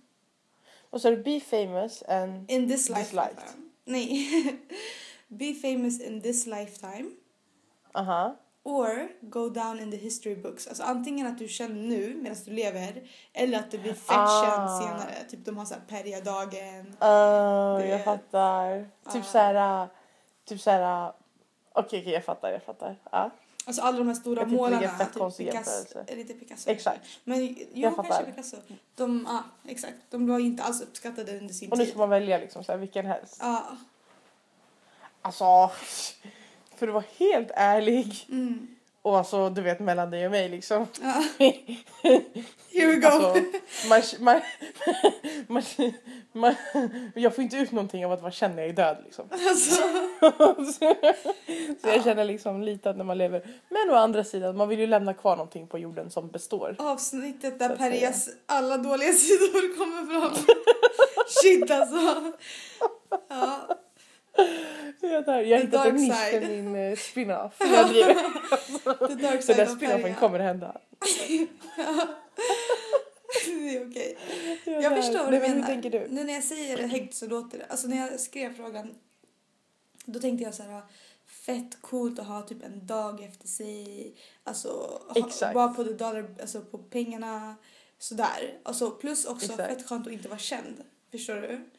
Och 0.89 1.01
så 1.01 1.07
är 1.07 1.11
det 1.17 1.23
be 1.23 1.39
famous 1.39 2.03
and... 2.03 2.51
In 2.51 2.69
this, 2.69 2.88
This 2.88 2.95
lifetime. 2.97 3.21
life. 3.35 3.53
Nej. 3.85 4.56
Be 5.27 5.53
famous 5.53 6.01
in 6.01 6.21
this 6.21 6.45
lifetime 6.45 7.12
Aha. 7.94 8.35
or 8.63 9.07
go 9.21 9.50
down 9.50 9.80
in 9.80 9.91
the 9.91 9.97
history 9.97 10.35
books. 10.35 10.68
Alltså 10.68 10.83
antingen 10.83 11.27
att 11.27 11.38
du 11.38 11.47
känner 11.47 11.81
nu 11.81 12.15
medan 12.21 12.38
du 12.45 12.51
lever 12.51 13.09
eller 13.33 13.59
att 13.59 13.71
du 13.71 13.77
blir 13.77 13.94
fett 13.94 14.15
Ah. 14.18 14.80
senare. 14.81 15.24
Typ 15.30 15.45
de 15.45 15.57
har 15.57 15.65
såhär 15.65 15.81
Perjadagen. 15.88 16.85
Uh, 16.88 17.77
Det- 17.77 17.88
jag 17.88 18.03
fattar. 18.03 18.81
Typ 18.83 19.15
Ja. 19.15 19.24
såhär... 19.24 19.88
Typ 20.45 20.62
såhär... 20.62 21.12
Okej, 21.75 22.00
okej, 22.01 22.13
jag 22.13 22.25
fattar, 22.25 22.51
jag 22.51 22.63
fattar. 22.63 22.95
Ja, 23.12 23.30
Alltså 23.65 23.81
alla 23.81 23.98
de 23.98 24.07
här 24.07 24.15
stora 24.15 24.42
Jag 24.42 24.51
målarna. 24.51 24.80
Typ 24.98 25.13
Picasso. 25.38 25.42
inte 26.10 26.33
Picasso. 26.33 26.69
exakt. 26.69 27.01
Men 27.24 27.45
jo, 27.45 27.56
Jag 27.74 27.95
kanske 27.95 28.13
fattar. 28.13 28.31
Picasso. 28.31 28.57
De, 28.95 29.27
ja, 29.30 29.44
exakt. 29.71 29.95
De 30.10 30.27
var 30.27 30.39
inte 30.39 30.63
alls 30.63 30.81
uppskattade 30.81 31.38
under 31.38 31.54
sin 31.54 31.71
Och 31.71 31.77
nu 31.77 31.83
tid. 31.83 31.92
ska 31.94 32.00
man 32.00 32.10
välja 32.10 32.38
liksom 32.38 32.63
såhär, 32.63 32.80
vilken 32.80 33.06
helst. 33.06 33.38
Ja. 33.39 33.77
Alltså, 35.21 35.44
för 36.75 36.88
att 36.88 36.94
vara 36.94 37.04
helt 37.18 37.51
ärlig. 37.56 38.25
Mm. 38.30 38.72
Och 39.03 39.17
alltså, 39.17 39.50
du 39.50 39.61
vet 39.61 39.79
mellan 39.79 40.09
dig 40.11 40.25
och 40.25 40.31
mig 40.31 40.50
liksom. 40.50 40.88
ja. 41.01 41.23
Here 42.73 42.88
we 42.88 42.95
go. 42.95 43.07
Alltså, 43.07 43.41
man, 43.89 44.01
man, 44.19 44.41
man, 45.47 45.63
man, 46.31 46.55
jag 47.15 47.35
får 47.35 47.44
inte 47.44 47.57
ut 47.57 47.71
någonting 47.71 48.05
av 48.05 48.11
att 48.11 48.21
vara 48.21 48.31
känd 48.31 48.55
när 48.55 48.61
jag 48.61 48.69
är 48.69 48.73
död 48.73 48.97
liksom. 49.03 49.25
alltså. 49.31 49.83
Så 51.81 51.88
jag 51.88 52.03
känner 52.03 52.25
liksom 52.25 52.61
lite 52.63 52.89
att 52.89 52.97
när 52.97 53.03
man 53.03 53.17
lever. 53.17 53.45
Men 53.69 53.89
å 53.89 53.95
andra 53.95 54.23
sidan, 54.23 54.57
man 54.57 54.69
vill 54.69 54.79
ju 54.79 54.88
lämna 54.88 55.13
kvar 55.13 55.35
någonting 55.35 55.67
på 55.67 55.79
jorden 55.79 56.09
som 56.09 56.27
består. 56.27 56.75
avsnittet 56.79 57.59
där. 57.59 57.75
Perjas 57.75 58.29
alla 58.45 58.77
dåliga 58.77 59.13
sidor 59.13 59.77
kommer 59.77 60.21
fram. 60.21 60.35
Shit 61.27 61.71
alltså. 61.71 62.33
Ja. 63.29 63.67
Jag, 65.01 65.25
där, 65.25 65.41
jag 65.41 65.57
har 65.57 65.65
hittat 65.65 65.85
en 65.85 65.95
nisch 65.95 66.31
för 66.31 66.41
min 66.41 66.75
eh, 66.75 66.95
spin-off. 66.95 67.56
Jag 67.59 67.89
driver. 67.89 69.07
The 69.07 69.15
dark 69.15 69.44
side 69.44 69.57
den 69.57 69.68
of 69.68 69.77
spin-offen 69.77 70.15
kommer 70.15 70.39
hända. 70.39 70.77
Det 73.45 73.75
är 73.75 73.89
okej. 73.89 74.18
Jag, 74.65 74.83
Jag 74.83 74.91
där. 74.91 75.01
förstår 75.01 75.19
vad 75.24 75.31
du 75.31 75.39
men 75.39 75.51
menar. 75.51 75.68
Hur 75.68 75.74
tänker 75.74 75.89
du? 75.89 76.07
Nu 76.09 76.24
när 76.24 76.33
jag 76.33 76.44
säger 76.44 76.77
det 76.77 76.88
högt 76.88 77.13
så 77.13 77.27
låter 77.27 77.57
det... 77.57 77.65
Alltså 77.65 77.88
när 77.88 77.97
jag 77.97 78.19
skrev 78.19 78.56
frågan 78.56 78.95
då 80.06 80.19
tänkte 80.19 80.44
jag 80.44 80.53
så 80.53 80.63
här 80.63 80.81
fett 81.25 81.81
coolt 81.81 82.19
att 82.19 82.27
ha 82.27 82.41
typ 82.41 82.63
en 82.63 82.88
dag 82.88 83.24
efter 83.24 83.47
sig. 83.47 84.13
Alltså 84.44 84.69
ha, 85.09 85.53
bara 85.53 85.68
på 85.68 85.83
dollar, 85.83 86.35
alltså 86.41 86.62
på 86.62 86.77
pengarna 86.77 87.56
sådär. 87.97 88.59
Alltså 88.63 88.91
plus 88.91 89.25
också 89.25 89.51
Exakt. 89.51 89.69
fett 89.69 89.88
skönt 89.88 90.07
att 90.07 90.13
inte 90.13 90.30
vara 90.30 90.39
känd. 90.39 90.83
Förstår 91.12 91.35
du? 91.35 91.69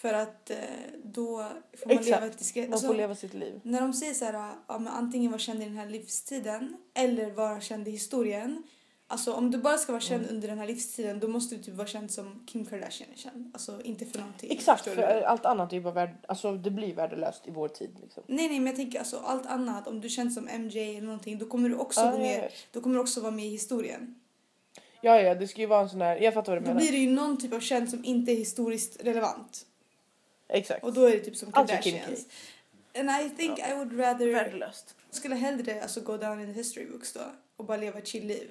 För 0.00 0.12
att 0.14 0.50
eh, 0.50 0.56
då 1.04 1.46
får 1.78 1.88
man 1.94 1.96
leva 1.96 2.16
Exakt. 2.16 2.24
ett 2.32 2.38
diskret... 2.38 2.64
Man 2.68 2.72
Alltså, 2.72 2.86
får 2.88 2.94
leva 2.94 3.14
sitt 3.14 3.34
liv. 3.34 3.60
när 3.62 3.80
de 3.80 3.92
säger 3.92 4.14
så 4.14 4.24
här, 4.24 4.52
ja, 4.68 4.78
men 4.78 4.88
antingen 4.88 5.30
vara 5.30 5.38
känd 5.38 5.62
i 5.62 5.64
den 5.64 5.76
här 5.76 5.86
livstiden 5.88 6.76
eller 6.94 7.30
vara 7.30 7.60
känd 7.60 7.88
i 7.88 7.90
historien. 7.90 8.62
Alltså 9.06 9.32
om 9.32 9.50
du 9.50 9.58
bara 9.58 9.78
ska 9.78 9.92
vara 9.92 10.00
känd 10.00 10.22
Mm. 10.22 10.34
under 10.34 10.48
den 10.48 10.58
här 10.58 10.66
livstiden 10.66 11.20
då 11.20 11.28
måste 11.28 11.54
du 11.56 11.62
typ 11.62 11.74
vara 11.74 11.86
känd 11.88 12.10
som 12.10 12.46
Kim 12.46 12.66
Kardashian 12.66 13.10
är 13.12 13.16
känd. 13.16 13.50
Alltså 13.54 13.82
inte 13.82 14.06
för 14.06 14.18
någonting. 14.18 14.50
Exakt, 14.52 14.84
för 14.84 14.96
du? 14.96 15.24
allt 15.24 15.44
annat 15.46 15.72
är 15.72 15.76
ju 15.76 15.82
bara 15.82 15.94
värd, 15.94 16.10
alltså 16.28 16.52
det 16.56 16.70
blir 16.70 16.94
värdelöst 16.94 17.46
i 17.48 17.50
vår 17.50 17.68
tid 17.68 17.90
liksom. 18.02 18.22
Nej 18.26 18.48
nej 18.48 18.58
men 18.60 18.66
jag 18.66 18.76
tänker 18.76 18.98
alltså 18.98 19.16
allt 19.24 19.46
annat 19.46 19.88
om 19.88 20.00
du 20.00 20.08
känns 20.08 20.34
som 20.34 20.44
MJ 20.48 20.78
eller 20.96 21.06
någonting 21.06 21.38
då 21.38 21.46
kommer 21.46 21.68
du 21.68 21.76
också 21.76 22.00
Ja, 22.00 22.10
gå 22.10 22.18
med, 22.18 22.52
då 22.72 22.80
kommer 22.80 22.94
du 22.94 23.00
också 23.00 23.20
vara 23.20 23.32
med 23.32 23.46
i 23.46 23.50
historien. 23.50 24.14
Ja, 25.02 25.20
ja, 25.20 25.34
det 25.34 25.48
ska 25.48 25.60
ju 25.60 25.66
vara 25.66 25.80
en 25.82 25.88
sån 25.88 26.00
här, 26.00 26.16
jag 26.16 26.34
fattar 26.34 26.52
vad 26.52 26.62
du 26.62 26.64
Då 26.64 26.68
menar. 26.68 26.80
blir 26.80 26.92
det 26.92 26.98
ju 26.98 27.10
någon 27.10 27.38
typ 27.38 27.52
av 27.52 27.60
känd 27.60 27.90
som 27.90 28.04
inte 28.04 28.32
är 28.32 28.36
historiskt 28.36 29.04
relevant. 29.04 29.66
Exakt. 30.52 30.84
Och 30.84 30.92
då 30.92 31.04
är 31.04 31.10
det 31.12 31.20
typ 31.20 31.36
som 31.36 31.54
Alltså 31.54 31.76
Kim 31.76 31.92
Kardashians. 31.98 32.26
And 32.98 33.10
I 33.10 33.30
think 33.36 33.58
I 33.58 33.74
would 33.74 33.98
rather 34.00 34.32
Värdelöst. 34.32 34.94
skulle 35.10 35.34
hellre 35.34 35.82
alltså 35.82 36.00
go 36.00 36.16
down 36.16 36.40
in 36.40 36.46
the 36.46 36.52
history 36.52 36.86
books 36.86 37.12
då 37.12 37.20
och 37.56 37.64
bara 37.64 37.76
leva 37.76 37.98
ett 37.98 38.06
chill 38.06 38.26
liv. 38.26 38.50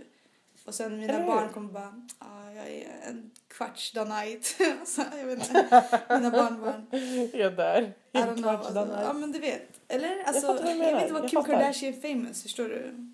Och 0.65 0.75
sen 0.75 0.99
mina 0.99 1.25
barn 1.25 1.49
kommer 1.53 1.71
bara, 1.73 2.01
ah, 2.19 2.51
jag 2.55 2.67
är 2.69 2.87
en 3.07 3.31
kvarts 3.47 3.91
Danite. 3.91 4.47
alltså, 4.79 5.01
jag 5.17 5.25
vet 5.25 5.39
inte. 5.39 5.83
Mina 6.09 6.31
barnbarn. 6.31 6.85
Jag 7.33 7.55
där. 7.55 7.93
Know. 8.11 8.35
Kvarts 8.43 8.67
Alltså, 8.67 8.99
ja 9.03 9.13
men 9.13 9.31
du 9.31 9.39
vet. 9.39 9.61
Eller? 9.87 10.23
Alltså, 10.23 10.47
jag, 10.47 10.77
menar. 10.77 10.91
vet 10.93 11.01
inte 11.01 11.13
vad 11.13 11.23
Jag 11.23 11.29
Kim. 11.29 11.43
Kardashian 11.43 11.93
är 11.93 12.01
famous, 12.01 12.43
förstår 12.43 12.65
du? 12.69 13.11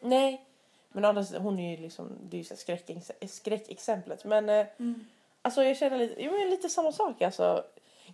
Nej. 0.00 0.46
Men 0.92 1.04
sidan, 1.26 1.42
hon 1.42 1.58
är 1.58 1.76
ju 1.76 1.82
liksom, 1.82 2.18
det 2.30 2.36
är 2.36 2.38
ju 2.38 3.28
skräckexemplet. 3.28 4.24
Men 4.24 4.48
eh, 4.48 4.66
Mm. 4.78 5.06
alltså 5.42 5.62
jag 5.64 5.76
känner 5.76 5.98
lite, 5.98 6.14
jo, 6.22 6.32
men 6.32 6.50
lite 6.50 6.68
samma 6.68 6.92
sak 6.92 7.22
alltså. 7.22 7.64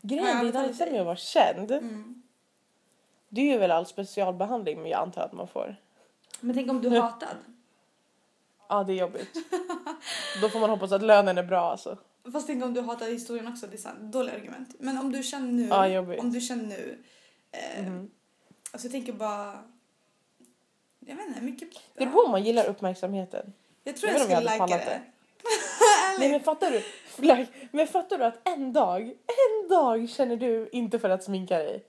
Grejen 0.02 0.26
är 0.26 0.44
inte. 0.66 0.90
med 0.90 1.00
att 1.00 1.06
vara 1.06 1.16
känd. 1.16 1.70
Mm. 1.70 2.22
Det 3.28 3.40
är 3.40 3.44
ju 3.44 3.58
väl 3.58 3.70
all 3.70 3.86
specialbehandling 3.86 4.82
men 4.82 4.90
jag 4.90 5.00
antar 5.00 5.22
att 5.22 5.32
man 5.32 5.48
får. 5.48 5.76
Men 6.40 6.56
tänk 6.56 6.70
om 6.70 6.82
du 6.82 6.96
är 6.96 7.00
hatad. 7.00 7.36
Ja 8.68 8.84
det 8.84 8.92
är 8.92 8.96
jobbigt. 8.96 9.34
Då 10.42 10.48
får 10.48 10.60
man 10.60 10.70
hoppas 10.70 10.92
att 10.92 11.02
lönen 11.02 11.38
är 11.38 11.42
bra 11.42 11.70
alltså. 11.70 11.98
Fast 12.32 12.46
tänk 12.46 12.64
om 12.64 12.74
du 12.74 12.80
hatar 12.80 13.06
historien 13.06 13.48
också, 13.48 13.66
det 13.66 13.74
är 13.76 13.78
sant. 13.78 13.98
Dåliga 14.00 14.34
argument. 14.34 14.74
Men 14.78 14.98
om 14.98 15.12
du 15.12 15.22
känner 15.22 15.52
nu, 15.52 15.66
Ja, 15.68 15.88
jobbigt. 15.88 16.20
om 16.20 16.32
du 16.32 16.40
känner 16.40 16.64
nu. 16.64 16.98
Eh, 17.52 17.82
Mhm. 17.84 18.10
Alltså 18.72 18.86
jag 18.86 18.92
tänker 18.92 19.12
bara, 19.12 19.58
jag 21.00 21.16
vet 21.16 21.28
inte, 21.28 21.40
mycket. 21.40 21.68
Det 21.94 22.06
beror 22.06 22.10
på 22.12 22.18
om 22.20 22.30
man 22.30 22.42
gillar 22.44 22.66
uppmärksamheten. 22.66 23.52
Jag 23.84 23.96
tror 23.96 24.10
Jag 24.12 24.14
jag, 24.20 24.22
skulle 24.24 24.34
jag 24.34 24.44
lajka 24.44 24.66
det. 24.76 25.00
Nej 26.18 26.30
men 26.30 26.40
fattar 26.40 26.70
du? 26.70 26.82
Like, 27.22 27.46
men 27.72 27.86
fattar 27.86 28.18
du 28.18 28.24
att 28.24 28.48
en 28.48 28.72
dag, 28.72 29.02
en 29.02 29.68
dag 29.68 30.08
känner 30.08 30.36
du 30.36 30.68
inte 30.72 30.98
för 30.98 31.10
att 31.10 31.24
sminka 31.24 31.58
dig. 31.58 31.84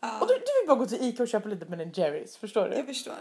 Ja, 0.00 0.20
Och 0.20 0.26
du, 0.28 0.34
du 0.34 0.40
vill 0.40 0.66
bara 0.68 0.78
gå 0.78 0.86
till 0.86 1.02
Ica 1.02 1.22
och 1.22 1.28
köpa 1.28 1.48
lite 1.48 1.66
Ben 1.66 1.92
Jerrys, 1.94 2.36
förstår 2.36 2.68
du? 2.68 2.76
jag 2.76 2.86
förstår. 2.86 3.14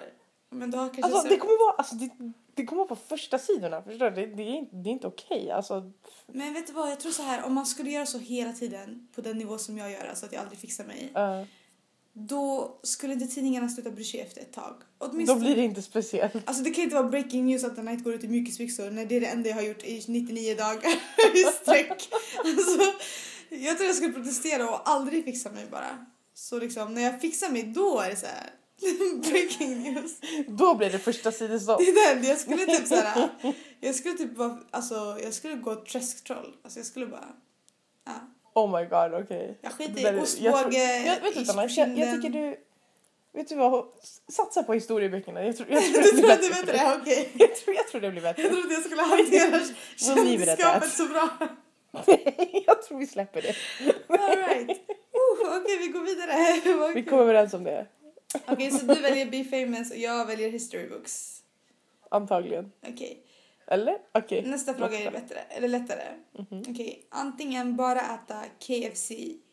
Men 0.50 0.74
har 0.74 0.86
kanske 0.88 1.04
Alltså 1.04 1.22
så- 1.22 1.28
det 1.28 1.38
kommer 1.38 1.66
vara, 1.66 1.76
alltså 1.78 1.96
det, 1.96 2.10
det 2.54 2.66
kommer 2.66 2.80
vara 2.80 2.90
på 2.90 2.96
första 2.96 3.40
sidorna, 3.40 3.82
förstår 3.82 4.10
du? 4.12 4.16
Det, 4.26 4.36
det, 4.36 4.44
är, 4.44 4.54
inte- 4.56 4.76
det 4.76 4.90
är 4.90 4.92
inte 4.92 5.08
okej, 5.08 5.52
alltså. 5.52 5.92
Men 6.28 6.54
vet 6.54 6.68
du 6.68 6.74
vad, 6.74 6.92
jag 6.92 7.00
tror 7.00 7.12
så 7.12 7.22
här, 7.24 7.44
om 7.46 7.54
man 7.54 7.66
skulle 7.66 7.90
göra 7.90 8.06
så 8.06 8.18
hela 8.18 8.52
tiden 8.52 9.08
på 9.16 9.22
den 9.22 9.38
nivå 9.38 9.58
som 9.58 9.78
jag 9.78 9.92
gör, 9.92 10.06
alltså 10.10 10.26
att 10.26 10.34
jag 10.34 10.42
aldrig 10.42 10.60
fixar 10.60 10.84
mig. 10.84 11.12
eh, 11.16 11.42
Då 12.16 12.80
skulle 12.84 13.14
inte 13.14 13.28
tidningarna 13.28 13.70
sluta 13.70 13.92
bry 13.92 14.04
sig 14.04 14.20
efter 14.20 14.42
ett 14.42 14.54
tag. 14.54 14.74
då 15.00 15.06
Åtminstone. 15.06 15.40
blir 15.40 15.56
det 15.56 15.62
inte 15.62 15.82
speciellt. 15.82 16.36
Alltså 16.46 16.64
det 16.64 16.70
kan 16.70 16.84
inte 16.84 16.96
vara 16.96 17.08
breaking 17.08 17.46
news 17.46 17.64
att 17.64 17.84
Night 17.84 18.04
går 18.04 18.14
ut 18.14 18.24
i 18.24 18.28
mjukisbyxor 18.28 18.90
när 18.92 19.06
det 19.06 19.16
är 19.16 19.22
det 19.22 19.28
enda 19.28 19.50
jag 19.50 19.56
har 19.56 19.64
gjort 19.64 19.84
i 19.84 20.06
99 20.08 20.56
dagar 20.56 20.92
i 21.36 21.44
sträck. 21.62 22.10
Alltså, 22.46 22.94
jag 23.50 23.78
tror 23.78 23.88
jag 23.88 23.96
skulle 23.96 24.14
protestera 24.14 24.70
och 24.70 24.90
aldrig 24.90 25.24
fixa 25.26 25.52
mig 25.52 25.68
bara. 25.72 26.06
Så 26.34 26.60
liksom 26.60 26.94
när 26.94 27.02
jag 27.02 27.22
fixar 27.22 27.50
mig 27.50 27.64
då 27.64 28.00
är 28.00 28.10
det 28.10 28.16
så 28.16 28.26
här 28.26 28.50
breaking 29.32 29.84
news. 29.84 30.12
Då 30.48 30.76
blir 30.76 30.90
det 30.90 31.00
första 31.00 31.32
sidostopp. 31.32 31.80
Det 31.80 31.86
är 31.90 32.16
den, 32.16 32.24
jag 32.24 32.38
skulle 32.38 32.66
typ 32.66 32.88
så 32.88 32.96
här, 32.96 33.30
jag 33.80 33.96
skulle 33.96 34.18
typ 34.18 34.38
vara, 34.38 34.60
alltså 34.72 35.20
jag 35.24 35.34
skulle 35.34 35.56
gå 35.56 35.76
träsktroll. 35.76 36.56
Alltså 36.64 36.80
jag 36.80 36.86
skulle 36.86 37.06
bara, 37.08 37.28
ja. 38.06 38.12
Oh 38.54 38.80
my 38.80 38.86
god, 38.86 39.14
okej. 39.24 39.58
Jag 39.62 39.72
skiter 39.74 40.14
i 40.18 40.20
ostbåge, 40.20 40.48
jag 40.78 41.06
jag, 41.16 41.22
vet 41.22 41.36
inte, 41.36 41.52
jag, 41.56 41.64
jag 41.64 41.72
kinden. 41.72 42.22
tycker 42.22 42.40
du... 42.40 42.58
Vet 43.34 43.50
du 43.50 43.56
vad? 43.56 43.86
Satsa 44.32 44.64
på 44.64 44.74
historieböckerna. 44.74 45.44
Jag 45.46 45.58
tror, 45.58 45.70
jag 45.72 45.84
tror 45.94 46.02
Du 46.04 46.10
det 46.10 46.14
blir 46.14 46.22
tror 46.24 46.32
att 46.32 46.66
bättre. 46.66 46.78
det? 46.78 46.98
Okej. 47.02 47.30
Jag 47.38 47.56
tror, 47.56 47.76
jag 47.76 47.88
tror 47.88 48.02
det 48.02 48.12
blir 48.12 48.22
bättre. 48.22 48.42
Jag 48.42 48.52
trodde 48.52 48.74
jag 48.74 48.84
skulle 48.84 49.02
hantera 49.02 49.60
kändisskapet 49.98 50.90
så 50.92 51.06
bra. 51.06 51.30
jag 52.66 52.84
tror 52.84 52.98
vi 53.00 53.08
släpper 53.08 53.42
det. 53.42 53.56
All 54.08 54.38
right. 54.38 54.70
Uh, 54.70 55.58
Okej, 55.62 55.78
vi 55.80 55.88
går 55.88 56.02
vidare. 56.02 56.94
Vi 56.96 57.04
kommer 57.04 57.22
överens 57.24 57.54
om 57.54 57.64
det. 57.64 57.86
Okej, 58.48 58.72
så 58.72 58.86
du 58.86 59.02
väljer 59.02 59.26
Be 59.26 59.44
famous 59.44 59.92
och 59.92 59.98
jag 59.98 60.26
väljer 60.26 60.50
history 60.50 60.88
books. 60.90 61.42
Antagligen. 62.10 62.72
Okej, 62.88 63.24
Eller? 63.68 63.98
Okej. 64.12 64.46
nästa 64.46 64.74
fråga 64.74 65.00
är 65.00 65.12
bättre, 65.12 65.36
eller 65.40 65.68
lättare. 65.68 66.04
Mhm. 66.32 66.64
Okej, 66.70 67.06
antingen 67.10 67.76
bara 67.76 68.02
äta 68.02 68.44
KFC 68.60 69.12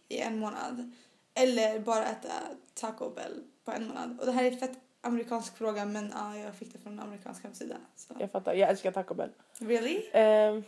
i 0.08 0.20
en 0.20 0.38
månad 0.38 0.92
eller 1.34 1.78
bara 1.80 2.04
äta 2.06 2.32
Taco 2.74 3.10
Bell 3.10 3.42
på 3.64 3.72
en 3.72 3.88
månad. 3.88 4.20
Och 4.20 4.26
det 4.26 4.32
här 4.32 4.44
är 4.44 4.50
fett 4.50 4.78
amerikansk 5.00 5.56
fråga 5.56 5.84
men 5.84 6.12
ja, 6.14 6.36
jag 6.36 6.54
fick 6.54 6.72
det 6.72 6.78
från 6.78 6.92
en 6.92 7.00
amerikansk 7.00 7.42
hemsida. 7.44 7.76
Så. 7.96 8.14
Jag 8.18 8.30
fattar. 8.30 8.54
Jag 8.54 8.70
älskar 8.70 8.92
Taco 8.92 9.14
Bell. 9.14 9.30
Really? 9.58 10.02
Ehm, 10.12 10.64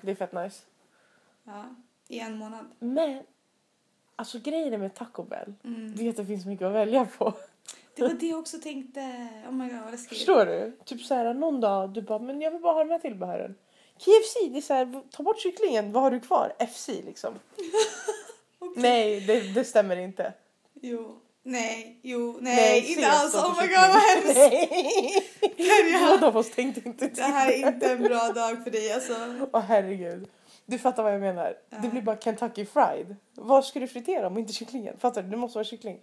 det 0.00 0.10
är 0.10 0.14
fett 0.14 0.32
nice. 0.32 0.62
Ja, 1.44 1.64
i 2.08 2.18
en 2.20 2.38
månad. 2.38 2.66
Men, 2.78 3.22
alltså 4.16 4.38
grejen 4.38 4.80
med 4.80 4.94
Taco 4.94 5.22
Bell, 5.22 5.54
Mm. 5.64 5.96
det 5.96 6.04
är 6.06 6.10
att 6.10 6.16
det 6.16 6.26
finns 6.26 6.46
mycket 6.46 6.66
att 6.66 6.72
välja 6.72 7.04
på. 7.18 7.34
Det 8.08 8.14
var 8.14 8.20
det 8.20 8.26
jag 8.26 8.38
också 8.38 8.58
tänkte. 8.58 9.00
Oh 9.48 9.52
my 9.52 9.68
god 9.68 9.80
vad 9.82 9.90
läskigt. 9.90 10.18
Förstår 10.18 10.46
du? 10.46 10.76
Typ 10.84 11.02
så 11.02 11.14
här 11.14 11.34
någon 11.34 11.60
dag 11.60 11.90
du 11.90 12.02
bara, 12.02 12.18
men 12.18 12.40
jag 12.40 12.50
vill 12.50 12.60
bara 12.60 12.72
ha 12.72 12.84
de 12.84 12.90
här 12.90 12.98
tillbehören. 12.98 13.54
KFC, 13.98 14.36
det 14.50 14.58
är 14.58 14.62
så 14.62 14.74
här, 14.74 15.02
ta 15.10 15.22
bort 15.22 15.40
kycklingen, 15.40 15.92
vad 15.92 16.02
har 16.02 16.10
du 16.10 16.20
kvar? 16.20 16.52
FC 16.72 16.88
liksom. 16.88 17.34
Okej. 18.58 18.82
Nej, 18.82 19.20
det, 19.20 19.40
det 19.40 19.64
stämmer 19.64 19.96
inte. 19.96 20.32
Jo. 20.82 21.16
Nej, 21.42 22.00
jo, 22.02 22.38
nej, 22.40 22.82
C 22.82 22.92
inte 22.92 23.10
alls. 23.10 23.34
Oh 23.34 23.62
my 23.62 23.68
god 23.68 23.76
vad 23.76 24.02
hemskt. 24.02 24.52
Nej! 25.58 26.10
Båda 26.10 26.26
av 26.26 26.36
oss 26.36 26.50
tänkte 26.50 26.88
inte 26.88 27.08
Det 27.08 27.22
här 27.22 27.52
är 27.52 27.68
inte 27.68 27.90
en 27.90 28.02
bra 28.02 28.28
dag 28.28 28.64
för 28.64 28.70
dig 28.70 28.92
alltså. 28.92 29.14
Åh 29.52 29.60
herregud. 29.60 30.28
Du 30.66 30.78
fattar 30.78 31.02
vad 31.02 31.12
jag 31.14 31.20
menar. 31.20 31.54
Ja. 31.70 31.78
Det 31.82 31.88
blir 31.88 32.02
bara 32.02 32.16
Kentucky 32.16 32.66
fried. 32.66 33.16
Vad 33.34 33.64
ska 33.64 33.80
du 33.80 33.86
fritera 33.86 34.26
om 34.26 34.38
inte 34.38 34.52
kycklingen? 34.52 34.98
Fattar 34.98 35.22
du? 35.22 35.28
Det 35.28 35.36
måste 35.36 35.58
vara 35.58 35.64
kyckling. 35.64 36.00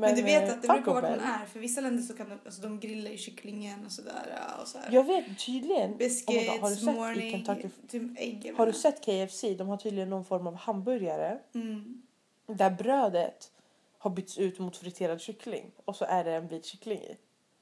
Men, 0.00 0.16
du 0.16 0.22
vet 0.22 0.48
eh, 0.48 0.54
att 0.54 0.62
det 0.62 0.68
beror 0.68 0.80
på 0.80 0.92
vart 0.92 1.02
man 1.02 1.20
är. 1.20 1.46
För 1.46 1.60
vissa 1.60 1.80
länder 1.80 2.02
så 2.02 2.14
kan 2.14 2.28
de, 2.28 2.38
alltså, 2.44 2.62
de 2.62 2.80
grillar 2.80 3.10
ju 3.10 3.16
kycklingen 3.16 3.86
och 3.86 3.92
sådär. 3.92 4.36
ja, 4.36 4.62
Och 4.62 4.68
så 4.68 4.78
här. 4.78 4.92
Jag 4.92 5.04
vet 5.04 5.38
tydligen. 5.46 5.90
Oh 5.90 5.96
Biscuits, 5.96 6.46
God, 6.48 6.60
har 6.60 6.70
du 6.70 6.76
sett 6.76 6.84
morning, 6.84 7.30
Kentucky? 7.44 7.68
typ 7.88 8.02
ägg. 8.18 8.52
Har 8.56 8.66
du 8.66 8.72
sett 8.72 9.04
KFC? 9.04 9.44
De 9.58 9.68
har 9.68 9.76
tydligen 9.76 10.10
någon 10.10 10.24
form 10.24 10.46
av 10.46 10.54
hamburgare 10.54 11.38
Mm. 11.54 12.02
där 12.46 12.70
brödet 12.70 13.50
har 13.98 14.10
bytts 14.10 14.38
ut 14.38 14.58
mot 14.58 14.76
friterad 14.76 15.20
kyckling 15.20 15.70
och 15.84 15.96
så 15.96 16.04
är 16.04 16.24
det 16.24 16.32
en 16.32 16.46
bit 16.48 16.64
kyckling 16.64 16.98
i. 16.98 17.16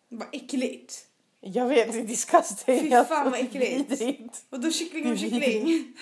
Vad 0.09 0.29
äckligt. 0.33 1.07
Jag 1.41 1.67
vet, 1.69 1.93
det 1.93 1.99
är 1.99 2.05
disgusting. 2.05 2.81
Fy 2.81 2.91
fan, 2.91 3.31
vad 3.31 3.41
äckligt. 3.41 3.91
Vidrigt. 3.91 4.45
Och 4.51 4.61
då 4.61 4.71
kyckling 4.71 5.13
och 5.13 5.19
kyckling. 5.19 5.93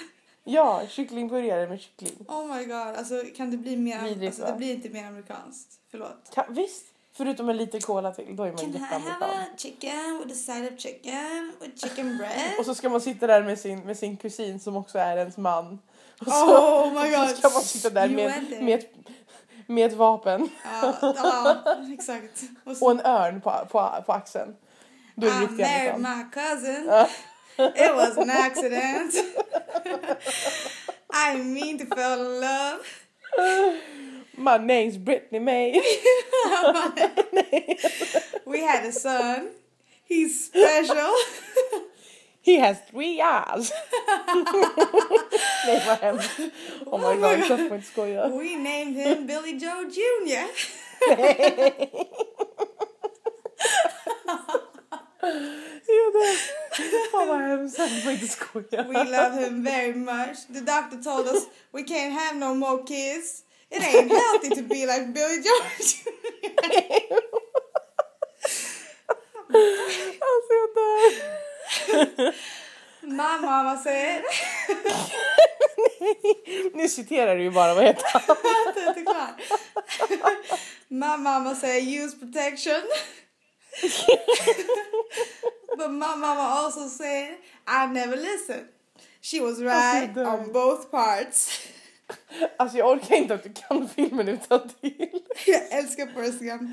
Ja, 0.44 0.82
kycklingburgare 0.88 1.68
med 1.68 1.80
kyckling. 1.80 2.26
Oh 2.28 2.56
my 2.56 2.64
god. 2.64 2.96
Alltså 2.96 3.22
kan 3.36 3.50
det 3.50 3.56
bli 3.56 3.76
mer... 3.76 4.02
Vidrigt, 4.02 4.26
alltså, 4.26 4.42
va? 4.42 4.50
det 4.50 4.56
blir 4.56 4.74
inte 4.74 4.88
mer 4.88 5.06
amerikanskt. 5.06 5.68
Förlåt. 5.90 6.30
Kan, 6.34 6.44
visst, 6.48 6.86
förutom 7.12 7.48
en 7.48 7.56
liten 7.56 7.80
cola 7.80 8.12
till, 8.12 8.36
då 8.36 8.42
är 8.42 8.48
man 8.48 8.58
Can 8.58 8.74
I 8.74 8.78
have 8.78 9.24
a 9.24 9.46
chicken 9.56 10.18
with 10.18 10.32
a 10.32 10.34
side 10.34 10.72
of 10.72 10.80
chicken 10.80 11.52
with 11.60 11.86
chicken 11.86 12.16
bread? 12.16 12.58
Och 12.58 12.64
så 12.64 12.74
ska 12.74 12.88
man 12.88 13.00
sitta 13.00 13.26
där 13.26 13.42
med 13.42 13.58
sin, 13.58 13.80
med 13.80 13.98
sin 13.98 14.16
kusin 14.16 14.60
som 14.60 14.76
också 14.76 14.98
är 14.98 15.16
ens 15.16 15.36
man. 15.36 15.78
Och 16.20 16.26
så, 16.26 16.58
Oh 16.58 16.92
my 16.92 17.14
och 17.14 17.20
god. 17.20 17.30
så 17.30 17.36
ska 17.36 17.48
man 17.48 17.62
sitta 17.62 17.90
där 17.90 18.06
You 18.06 18.16
med, 18.16 18.62
med, 18.62 18.78
ett, 18.78 18.94
med 19.66 19.86
ett 19.86 19.96
vapen 19.96 20.48
Ja, 20.64 20.94
ja, 21.00 21.56
exakt. 21.92 22.42
Och 22.64 22.76
så, 22.76 22.84
och 22.84 22.90
en 22.90 23.00
örn 23.00 23.40
på, 23.40 23.50
på, 23.70 24.02
på 24.06 24.12
axeln. 24.12 24.56
Då 25.14 25.26
är 25.26 25.30
det 25.30 25.40
riktigt 25.40 26.00
my 26.00 26.24
cousin. 26.32 26.86
Ja. 26.88 27.08
It 27.58 27.94
was 27.94 28.16
an 28.16 28.30
accident. 28.30 29.14
I 31.12 31.36
mean 31.38 31.78
to 31.78 31.86
fall 31.86 32.20
in 32.24 32.40
love. 32.40 32.80
My 34.36 34.58
name's 34.58 34.96
Brittany 34.98 35.38
May. 35.38 35.72
We 38.46 38.60
had 38.60 38.84
a 38.84 38.92
son. 38.92 39.48
He's 40.04 40.46
special. 40.46 41.14
He 42.40 42.56
has 42.56 42.78
three 42.90 43.22
eyes. 43.22 43.72
Nej 45.66 45.82
vad 45.86 45.98
hemskt. 45.98 46.38
Oh 46.86 46.98
my 46.98 47.06
oh 47.06 47.20
god, 47.20 47.46
får 47.46 47.56
man 47.56 47.78
inte. 47.78 48.28
We 48.38 48.56
named 48.56 48.96
him 48.96 49.26
Billy 49.26 49.58
Joe 49.58 49.84
Jr. 49.90 50.46
Ja, 55.86 56.20
det- 56.20 56.38
Fan 57.12 57.28
vad 57.28 57.38
hemskt, 57.40 57.76
så 57.76 57.88
får 57.88 58.12
inte 58.12 58.28
skoja. 58.28 58.82
We 58.82 59.04
love 59.04 59.44
him 59.44 59.64
very 59.64 59.94
much. 59.94 60.36
The 60.54 60.60
doctor 60.60 61.02
told 61.02 61.26
us 61.28 61.44
we 61.72 61.80
can't 61.82 62.12
have 62.12 62.38
no 62.38 62.54
more 62.54 62.82
kids. 62.86 63.40
It 63.70 63.82
ain't 63.82 64.12
healthy 64.12 64.48
to 64.48 64.62
be 64.68 64.74
like 64.86 65.06
Billy 65.06 65.42
Jr. 65.42 65.48
Alltså 70.20 70.52
jag 70.52 70.74
dör. 72.16 72.34
My 73.00 73.38
mama 73.46 73.76
said. 73.76 74.22
Nu 76.74 76.88
citerar 76.88 77.36
du 77.36 77.42
ju 77.42 77.50
bara, 77.50 77.74
vad 77.74 77.84
heter 77.84 78.04
han? 78.12 78.22
My 81.16 81.16
mama 81.16 81.54
said 81.54 81.82
use 81.82 82.16
protection. 82.16 82.82
but 85.76 85.90
my 85.90 86.14
mama 86.16 86.42
also 86.42 86.88
said 86.88 87.28
I 87.66 87.86
never 87.86 88.16
listened. 88.16 88.66
She 89.20 89.40
was 89.40 89.60
right 89.60 90.14
dör. 90.14 90.26
on 90.26 90.52
both 90.52 90.90
parts. 90.90 91.68
Alltså 92.56 92.78
jag 92.78 92.90
orkar 92.90 93.16
inte 93.16 93.34
att 93.34 93.42
du 93.42 93.52
kan 93.52 93.88
filmen 93.88 94.28
utan 94.28 94.68
till. 94.80 95.08
Jag 95.46 95.72
älskar 95.78 96.06
Forrest 96.06 96.40
Gump. 96.40 96.70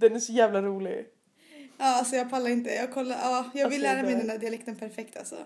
Den 0.00 0.16
är 0.16 0.20
så 0.20 0.32
jävla 0.32 0.62
rolig. 0.62 1.06
Ja, 1.78 1.84
alltså 1.98 2.16
jag 2.16 2.30
pallar 2.30 2.50
inte. 2.50 2.70
Jag, 2.70 2.92
kollar, 2.94 3.16
ja, 3.22 3.50
jag 3.54 3.68
vill 3.68 3.86
Alltså, 3.86 3.94
lära 3.94 4.02
mig 4.06 4.14
den 4.14 4.26
där 4.26 4.38
dialekten 4.38 4.76
perfekt 4.76 5.16
alltså. 5.16 5.36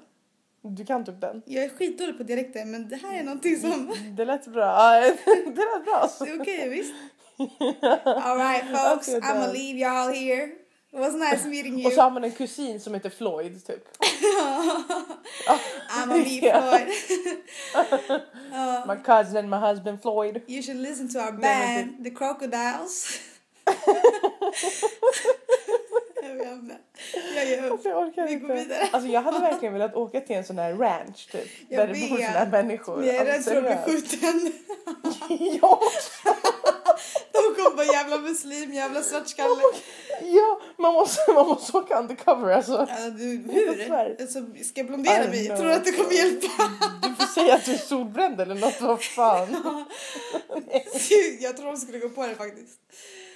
Du 0.63 0.85
kan 0.87 1.05
typ 1.05 1.21
den. 1.21 1.43
Jag 1.47 1.65
är 1.65 1.69
skitdålig 1.69 2.17
på 2.17 2.23
dialekter 2.23 2.65
men 2.65 2.89
det 2.89 2.97
här 2.97 3.19
är 3.19 3.23
någonting 3.25 3.61
som... 3.61 3.95
Det 4.17 4.25
lät 4.25 4.47
bra. 4.47 4.91
Det 5.27 5.65
lät 5.65 5.85
bra. 5.85 5.95
Alltså. 5.95 6.25
Det 6.25 6.31
är 6.31 6.41
okej 6.41 6.69
visst. 6.69 6.95
Alright 8.05 8.63
folks, 8.65 8.75
Alltså, 8.75 9.17
I'ma 9.19 9.47
dör. 9.47 9.53
leave 9.53 9.79
y'all 9.79 10.13
here. 10.15 10.51
It 10.97 11.01
was 11.01 11.15
nice 11.15 11.49
meeting 11.49 11.75
Och 11.75 11.81
you. 11.81 11.91
så 11.91 12.01
har 12.03 12.11
man 12.11 12.25
en 12.25 12.33
kusin 12.33 12.81
som 12.81 12.95
heter 12.95 13.11
Floyd 13.11 13.67
typ. 13.67 13.89
I'ma 15.91 16.17
meet 16.17 16.43
Ja. 16.43 16.63
Floyd. 16.63 16.89
My 18.87 18.97
cousin 19.05 19.37
and 19.37 19.51
my 19.51 19.57
husband 19.57 20.03
Floyd. 20.03 20.43
You 20.47 20.63
should 20.63 20.81
listen 20.81 21.09
to 21.13 21.19
our 21.19 21.33
band, 21.33 22.05
The 22.05 22.11
Crocodiles. 22.11 23.21
jag 26.23 26.35
vet 26.35 26.53
inte. 26.53 26.77
Jag 27.37 27.47
ger 27.47 27.65
upp. 27.71 27.81
Jag 27.85 28.13
Vi 28.27 28.33
inte. 28.33 28.47
går 28.47 28.55
vidare. 28.55 28.89
Alltså 28.93 29.09
jag 29.11 29.23
hade 29.23 29.39
verkligen 29.39 29.73
velat 29.73 29.95
åka 29.95 30.21
till 30.21 30.37
en 30.37 30.45
sån 30.45 30.59
här 30.59 30.75
ranch 30.75 31.29
typ. 31.33 31.49
Jag 31.69 31.89
där 31.89 31.95
det 31.95 32.01
bor 32.09 32.17
såna 32.17 32.29
här 32.29 32.47
människor. 32.47 33.05
Jag 33.05 33.17
är 33.17 33.25
rädd 33.25 33.35
Alltså, 33.35 33.51
för 33.51 33.63
att 33.65 33.85
bli 33.85 33.95
skjuten. 33.95 34.53
ja. 35.63 35.81
De 36.25 36.31
kommer 36.31 36.76
bara 37.77 37.87
jävla 37.87 38.19
muslim, 38.19 38.73
jävla 38.73 39.03
svartskalle. 39.03 39.63
Ja, 40.23 40.61
man 40.77 40.93
måste, 40.95 41.33
man 41.33 41.47
måste 41.47 41.77
åka 41.77 41.99
undercover 41.99 42.53
alltså. 42.53 42.87
Ja, 42.91 43.11
du, 43.11 43.25
hur? 43.53 43.91
Alltså, 44.21 44.39
ska 44.65 44.81
jag 44.81 44.87
blondera 44.87 45.25
I 45.25 45.29
mig? 45.29 45.47
know. 45.47 45.57
Tror 45.57 45.67
du 45.69 45.75
att 45.75 45.85
det 45.85 45.93
kommer 45.93 46.13
hjälpa? 46.13 46.49
Du 47.03 47.15
får 47.15 47.27
säga 47.27 47.55
att 47.55 47.65
du 47.65 47.73
är 47.73 47.79
solbränd 47.79 48.41
eller 48.41 48.55
något, 48.55 48.81
vad 48.81 49.03
fan. 49.03 49.49
jag 51.41 51.57
tror 51.57 51.67
de 51.67 51.77
skulle 51.77 51.99
gå 51.99 52.09
på 52.09 52.27
det 52.27 52.35
faktiskt. 52.35 52.79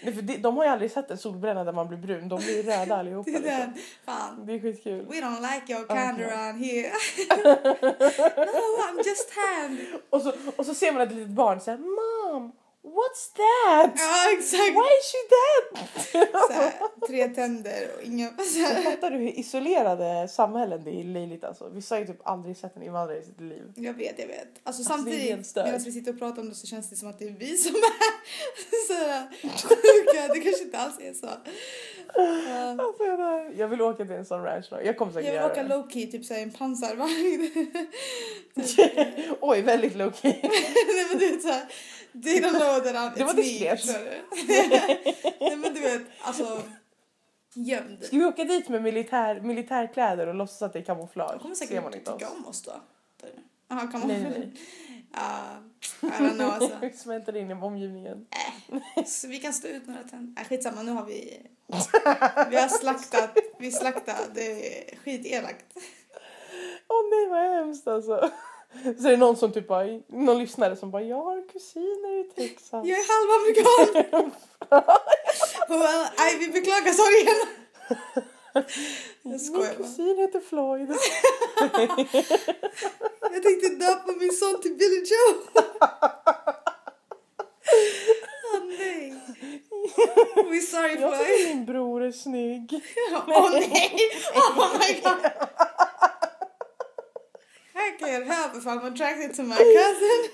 Nej, 0.03 0.15
för 0.15 0.23
de, 0.23 0.37
de 0.37 0.57
har 0.57 0.65
ju 0.65 0.71
aldrig 0.71 0.91
sett 0.91 1.11
en 1.11 1.19
solbränna 1.19 1.65
där 1.65 1.73
man 1.73 1.89
blir 1.89 1.99
brun, 1.99 2.29
de 2.29 2.41
blir 2.41 2.63
röda 2.63 2.97
allihopa. 2.97 3.31
Det 3.31 3.37
är 3.37 3.67
Liksom. 3.67 3.83
Fan. 4.07 4.47
Det 4.47 4.53
är 4.53 4.61
skitkul. 4.61 5.07
We 5.07 5.15
don't 5.17 5.41
like 5.41 5.73
your 5.73 5.87
kind 5.87 6.15
Okay. 6.21 6.25
around 6.25 6.65
here. 6.65 6.93
no, 8.47 8.83
I'm 8.83 8.97
just 9.05 9.31
hand. 9.35 9.79
Och 10.11 10.23
så, 10.23 10.33
och 10.57 10.67
så 10.67 10.75
ser 10.75 10.93
man 10.93 11.03
ett 11.03 11.13
litet 11.13 11.29
barn 11.29 11.61
säga 11.61 11.77
Mom, 11.77 12.53
what's 12.83 13.33
that? 13.37 13.93
Ja, 13.97 14.33
exakt. 14.39 14.63
Why 14.63 14.91
is 15.01 15.13
she? 15.13 15.19
Så 16.47 16.53
här, 16.53 16.73
tre 17.07 17.29
tänder 17.29 17.89
och 17.97 18.03
inga... 18.03 18.29
Fattar 18.85 19.11
du 19.11 19.19
hur 19.19 19.39
isolerade 19.39 20.29
samhällen 20.29 20.85
det 20.85 20.91
är 20.91 21.05
löjligt 21.05 21.45
alltså? 21.45 21.69
Vissa 21.69 21.95
har 21.95 22.01
ju 22.01 22.07
typ 22.07 22.21
aldrig 22.25 22.57
sett 22.57 22.77
en 22.77 22.83
invandrare 22.83 23.19
i 23.19 23.23
sitt 23.23 23.41
liv. 23.41 23.63
Jag 23.77 23.95
vet, 23.95 24.19
jag 24.19 24.27
vet. 24.27 24.41
Alltså 24.41 24.81
Alltså, 24.81 24.85
samtidigt, 24.85 25.57
medan 25.57 25.81
vi 25.85 25.93
sitter 25.93 26.13
och 26.13 26.19
pratar 26.19 26.43
om 26.43 26.49
det 26.49 26.55
så 26.55 26.67
känns 26.67 26.91
det 26.91 26.97
som 26.97 27.09
att 27.09 27.19
det 27.19 27.25
är 27.25 27.31
vi 27.39 27.57
som 27.57 27.75
är 27.75 27.81
sjuka. 29.69 30.35
Det 30.35 30.41
kanske 30.41 30.63
inte 30.65 30.79
alls 30.79 30.99
är 31.01 31.13
så. 31.13 31.27
Ja. 31.27 31.37
Alltså, 32.81 33.05
jag, 33.05 33.55
jag 33.57 33.69
vill 33.69 33.83
åka 33.83 34.05
till 34.05 34.15
en 34.15 34.25
sån 34.25 34.43
ranch. 34.43 34.67
Jag 34.85 34.97
kommer 34.97 35.13
säkert 35.13 35.35
Jag 35.35 35.43
vill 35.43 35.51
åka 35.51 35.63
det. 35.63 35.69
low 35.69 35.89
key, 35.91 36.07
typ 36.11 36.25
såhär 36.25 36.43
en 36.43 36.51
pansarvagn. 36.53 37.51
Oj, 39.41 39.63
väldigt 39.63 39.97
low 39.97 40.13
key. 40.13 40.35
Nej 40.43 41.07
men 41.11 41.19
du 41.19 41.31
vet 41.31 41.43
såhär, 41.43 41.63
don't 42.13 42.51
know 42.51 42.81
that 42.81 42.95
I'm, 42.95 43.19
Det 43.19 43.25
var 43.25 43.35
diskret. 43.35 43.87
Nej 45.41 45.57
men 45.57 45.75
du 45.75 45.81
vet, 45.81 46.03
alltså 46.21 46.63
gömd. 47.55 48.05
Ska 48.05 48.17
vi 48.17 48.25
åka 48.25 48.45
dit 48.45 48.69
med 48.69 48.83
militär, 48.83 49.41
militärkläder 49.41 50.27
och 50.27 50.35
låtsas 50.35 50.63
att 50.63 50.73
det 50.73 50.79
är 50.79 50.83
kamouflage? 50.83 51.33
De 51.33 51.39
kommer 51.39 51.55
säkert 51.55 51.85
inte 51.85 51.99
tycka 51.99 52.29
oss. 52.29 52.37
om 52.39 52.47
oss 52.47 52.63
då. 52.63 52.73
Jaha, 53.69 53.89
man? 53.93 54.09
Nej, 54.09 54.23
nej. 54.23 54.53
Ja, 55.13 55.63
I 56.03 56.07
don't 56.07 56.35
know 56.35 56.51
alltså. 56.51 56.79
Vi 56.81 56.93
smälter 56.93 57.37
in 57.37 57.51
i 57.51 57.55
omgivningen. 57.55 58.27
Så 59.07 59.29
vi 59.29 59.39
kan 59.39 59.53
stå 59.53 59.69
ut 59.69 59.87
några 59.87 60.03
tänder. 60.03 60.43
Äh, 60.43 60.49
skitsamma, 60.49 60.83
nu 60.83 60.93
har 60.93 61.07
vi... 61.07 61.47
Vi 62.51 62.57
har 62.57 62.69
slaktat, 62.69 63.31
vi 63.59 63.67
är 63.67 64.97
skitelakt. 64.97 65.65
Åh 66.89 67.11
nej 67.11 67.29
vad 67.29 67.57
hemskt 67.57 67.89
alltså. 67.89 68.31
Så 69.01 69.07
är 69.07 69.11
det 69.11 69.17
någon 69.17 69.37
som 69.37 69.53
typ 69.53 69.69
bara, 69.69 69.85
någon 70.09 70.39
lyssnare 70.39 70.77
som 70.77 70.91
bara, 70.91 71.03
jag 71.03 71.23
har 71.23 71.49
kusiner 71.53 72.21
i 72.21 72.25
Texas. 72.25 72.87
Jag 72.87 72.99
är 72.99 73.07
halvamerikan! 73.13 74.43
well, 75.69 76.07
nej, 76.19 76.39
vi 76.39 76.49
beklagar 76.49 76.93
sorgen. 76.93 77.47
Jag 79.23 79.41
skojar 79.41 79.69
Min 79.69 79.77
bara. 79.79 79.87
kusin 79.89 80.19
heter 80.19 80.41
Floyd. 80.41 80.91
Jag 83.33 83.43
tänkte 83.43 83.69
döpa 83.69 84.13
min 84.21 84.33
son 84.33 84.61
till 84.63 84.75
Billy 84.75 84.97
Joe. 85.05 85.63
Åh 88.55 88.61
nej. 88.79 89.15
We're 90.37 90.61
sorry 90.61 91.01
Jag 91.01 91.17
Floyd. 91.17 91.19
tycker 91.29 91.55
min 91.55 91.65
bror 91.67 92.03
är 92.03 92.13
snygg. 92.13 92.73
Åh 93.29 93.51
nej! 93.53 93.97
Oh 94.35 94.73
my 94.79 95.01
god! 95.01 95.31
I 97.91 97.97
can't 97.97 98.27
help 98.27 98.55
if 98.55 98.67
I'm 98.67 98.85
attracted 98.85 99.35
to 99.35 99.43
my 99.43 99.57
cousin. 99.57 100.31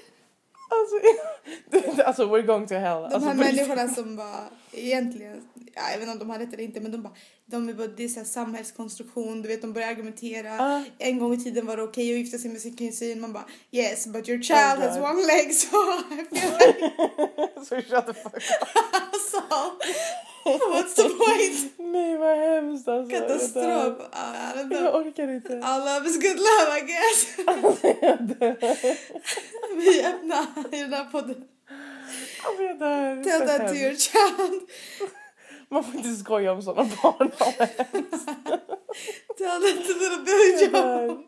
alltså 2.04 2.25
we're 2.25 2.47
going 2.47 2.66
to 2.66 2.75
hell. 2.75 3.02
De 3.02 3.04
alltså, 3.04 3.28
här 3.28 3.35
människorna 3.35 3.88
som 3.88 4.16
bara 4.16 4.45
egentligen, 4.73 5.42
ja, 5.75 5.83
jag 5.92 5.99
vet 5.99 6.09
inte 6.09 6.12
om 6.12 6.18
de 6.18 6.30
har 6.30 6.38
rätt 6.38 6.52
eller 6.52 6.64
inte, 6.64 6.80
men 6.80 6.92
de 6.92 7.02
bara, 7.02 7.12
de 7.47 7.68
är 7.68 7.75
bara, 7.75 7.87
det 7.87 8.04
är 8.04 8.09
så 8.09 8.21
här 8.21 8.26
samhällskonstruktion, 8.26 9.42
du 9.42 9.49
vet 9.49 9.62
de 9.62 9.73
börjar 9.73 9.88
argumentera. 9.88 10.59
Ah. 10.61 10.83
En 10.99 11.18
gång 11.18 11.35
i 11.35 11.38
tiden 11.45 11.66
var 11.66 11.76
det 11.76 11.83
okej 11.83 12.12
att 12.12 12.18
gifta 12.18 12.38
sig 12.38 12.50
med 12.50 12.61
sin 12.61 12.76
kusin, 12.76 13.21
man 13.21 13.33
bara 13.33 13.45
yes 13.71 14.06
but 14.06 14.28
your 14.28 14.42
child 14.42 14.78
Oh 14.78 14.80
has 14.80 14.97
one 14.99 15.26
leg 15.26 15.54
so 15.54 15.76
I 16.11 16.25
feel 16.38 16.52
like 16.66 16.90
Så 17.64 17.75
shut 17.75 18.06
the 18.06 18.14
fuck 18.14 18.35
up. 18.35 18.42
so 19.30 19.40
what's 20.71 20.95
the 20.95 21.02
point? 21.02 21.73
Nej 21.78 22.16
vad 22.16 22.37
hemskt 22.37 22.88
alltså. 22.88 23.16
Katastrof. 23.16 23.98
Don't 24.55 24.74
Jag 24.85 24.94
orkar 24.94 25.29
inte. 25.29 25.61
All 25.62 25.81
love 25.81 26.09
is 26.09 26.16
good 26.16 26.38
love 26.38 26.79
I 26.79 26.81
guess. 26.81 27.27
Vi 29.77 30.05
öppnar 30.07 30.46
i 30.74 30.81
den 30.81 30.92
här 30.92 31.05
podden. 31.05 31.44
Alltså, 32.42 32.62
jag 32.62 32.79
dör. 32.79 33.25
Tell 33.25 33.49
that 33.49 33.68
to 33.68 33.75
your 33.75 33.94
child. 33.94 34.70
Man 35.68 35.85
får 35.85 35.94
inte 35.94 36.14
skoja 36.14 36.53
om 36.53 36.62
sådana 36.62 36.90
barn. 37.03 37.31
Tell 39.38 39.61
that 39.62 39.87
to 39.87 39.92
little 39.99 40.22
Billy 40.25 40.66
Joe. 40.66 41.22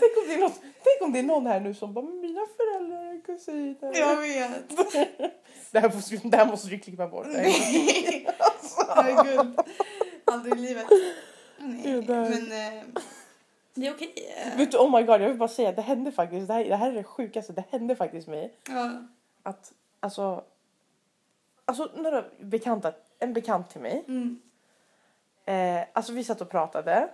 tänk, 0.00 0.16
om 0.16 0.28
det 0.28 0.34
är 0.34 0.38
någon, 0.38 0.52
tänk 0.60 1.02
om 1.02 1.12
det 1.12 1.18
är 1.18 1.22
någon 1.22 1.46
här 1.46 1.60
nu 1.60 1.74
som 1.74 1.94
bara 1.94 2.04
mina 2.04 2.40
föräldrar 2.56 3.14
är 3.14 3.20
kusiner. 3.24 3.98
Jag 3.98 4.16
vet. 4.16 4.68
Det, 5.70 5.80
här 5.80 5.94
måste, 5.94 6.16
det 6.16 6.36
här 6.36 6.46
måste 6.46 6.68
du 6.68 6.78
klippa 6.78 7.08
bort. 7.08 7.26
Nej. 7.32 8.26
Herregud. 8.94 9.58
Aldrig 10.24 10.58
i 10.58 10.60
livet. 10.60 10.86
Nej. 11.58 12.02
Men 12.06 12.52
eh, 12.52 12.82
det 13.80 13.86
är 13.86 13.94
okej. 13.94 14.14
Vet 14.56 14.72
du, 14.72 14.78
oh 14.78 14.98
my 14.98 15.02
god, 15.02 15.20
jag 15.20 15.28
vill 15.28 15.38
bara 15.38 15.48
säga 15.48 15.72
det 15.72 15.82
hände 15.82 16.12
faktiskt. 16.12 16.48
Det 16.48 16.54
här, 16.54 16.64
det 16.64 16.76
här 16.76 16.90
är 16.90 16.94
det 16.94 17.04
sjukaste. 17.04 17.52
Det 17.52 17.64
hände 17.70 17.96
faktiskt 17.96 18.28
mig. 18.28 18.54
Ja. 18.68 18.92
Att 19.42 19.72
alltså. 20.00 20.44
Alltså 21.64 21.90
några 21.94 22.24
bekanta, 22.40 22.92
en 23.18 23.32
bekant 23.32 23.70
till 23.70 23.80
mig. 23.80 24.04
Mm. 24.08 24.40
Eh, 25.44 25.86
alltså 25.92 26.12
vi 26.12 26.24
satt 26.24 26.40
och 26.40 26.50
pratade. 26.50 27.08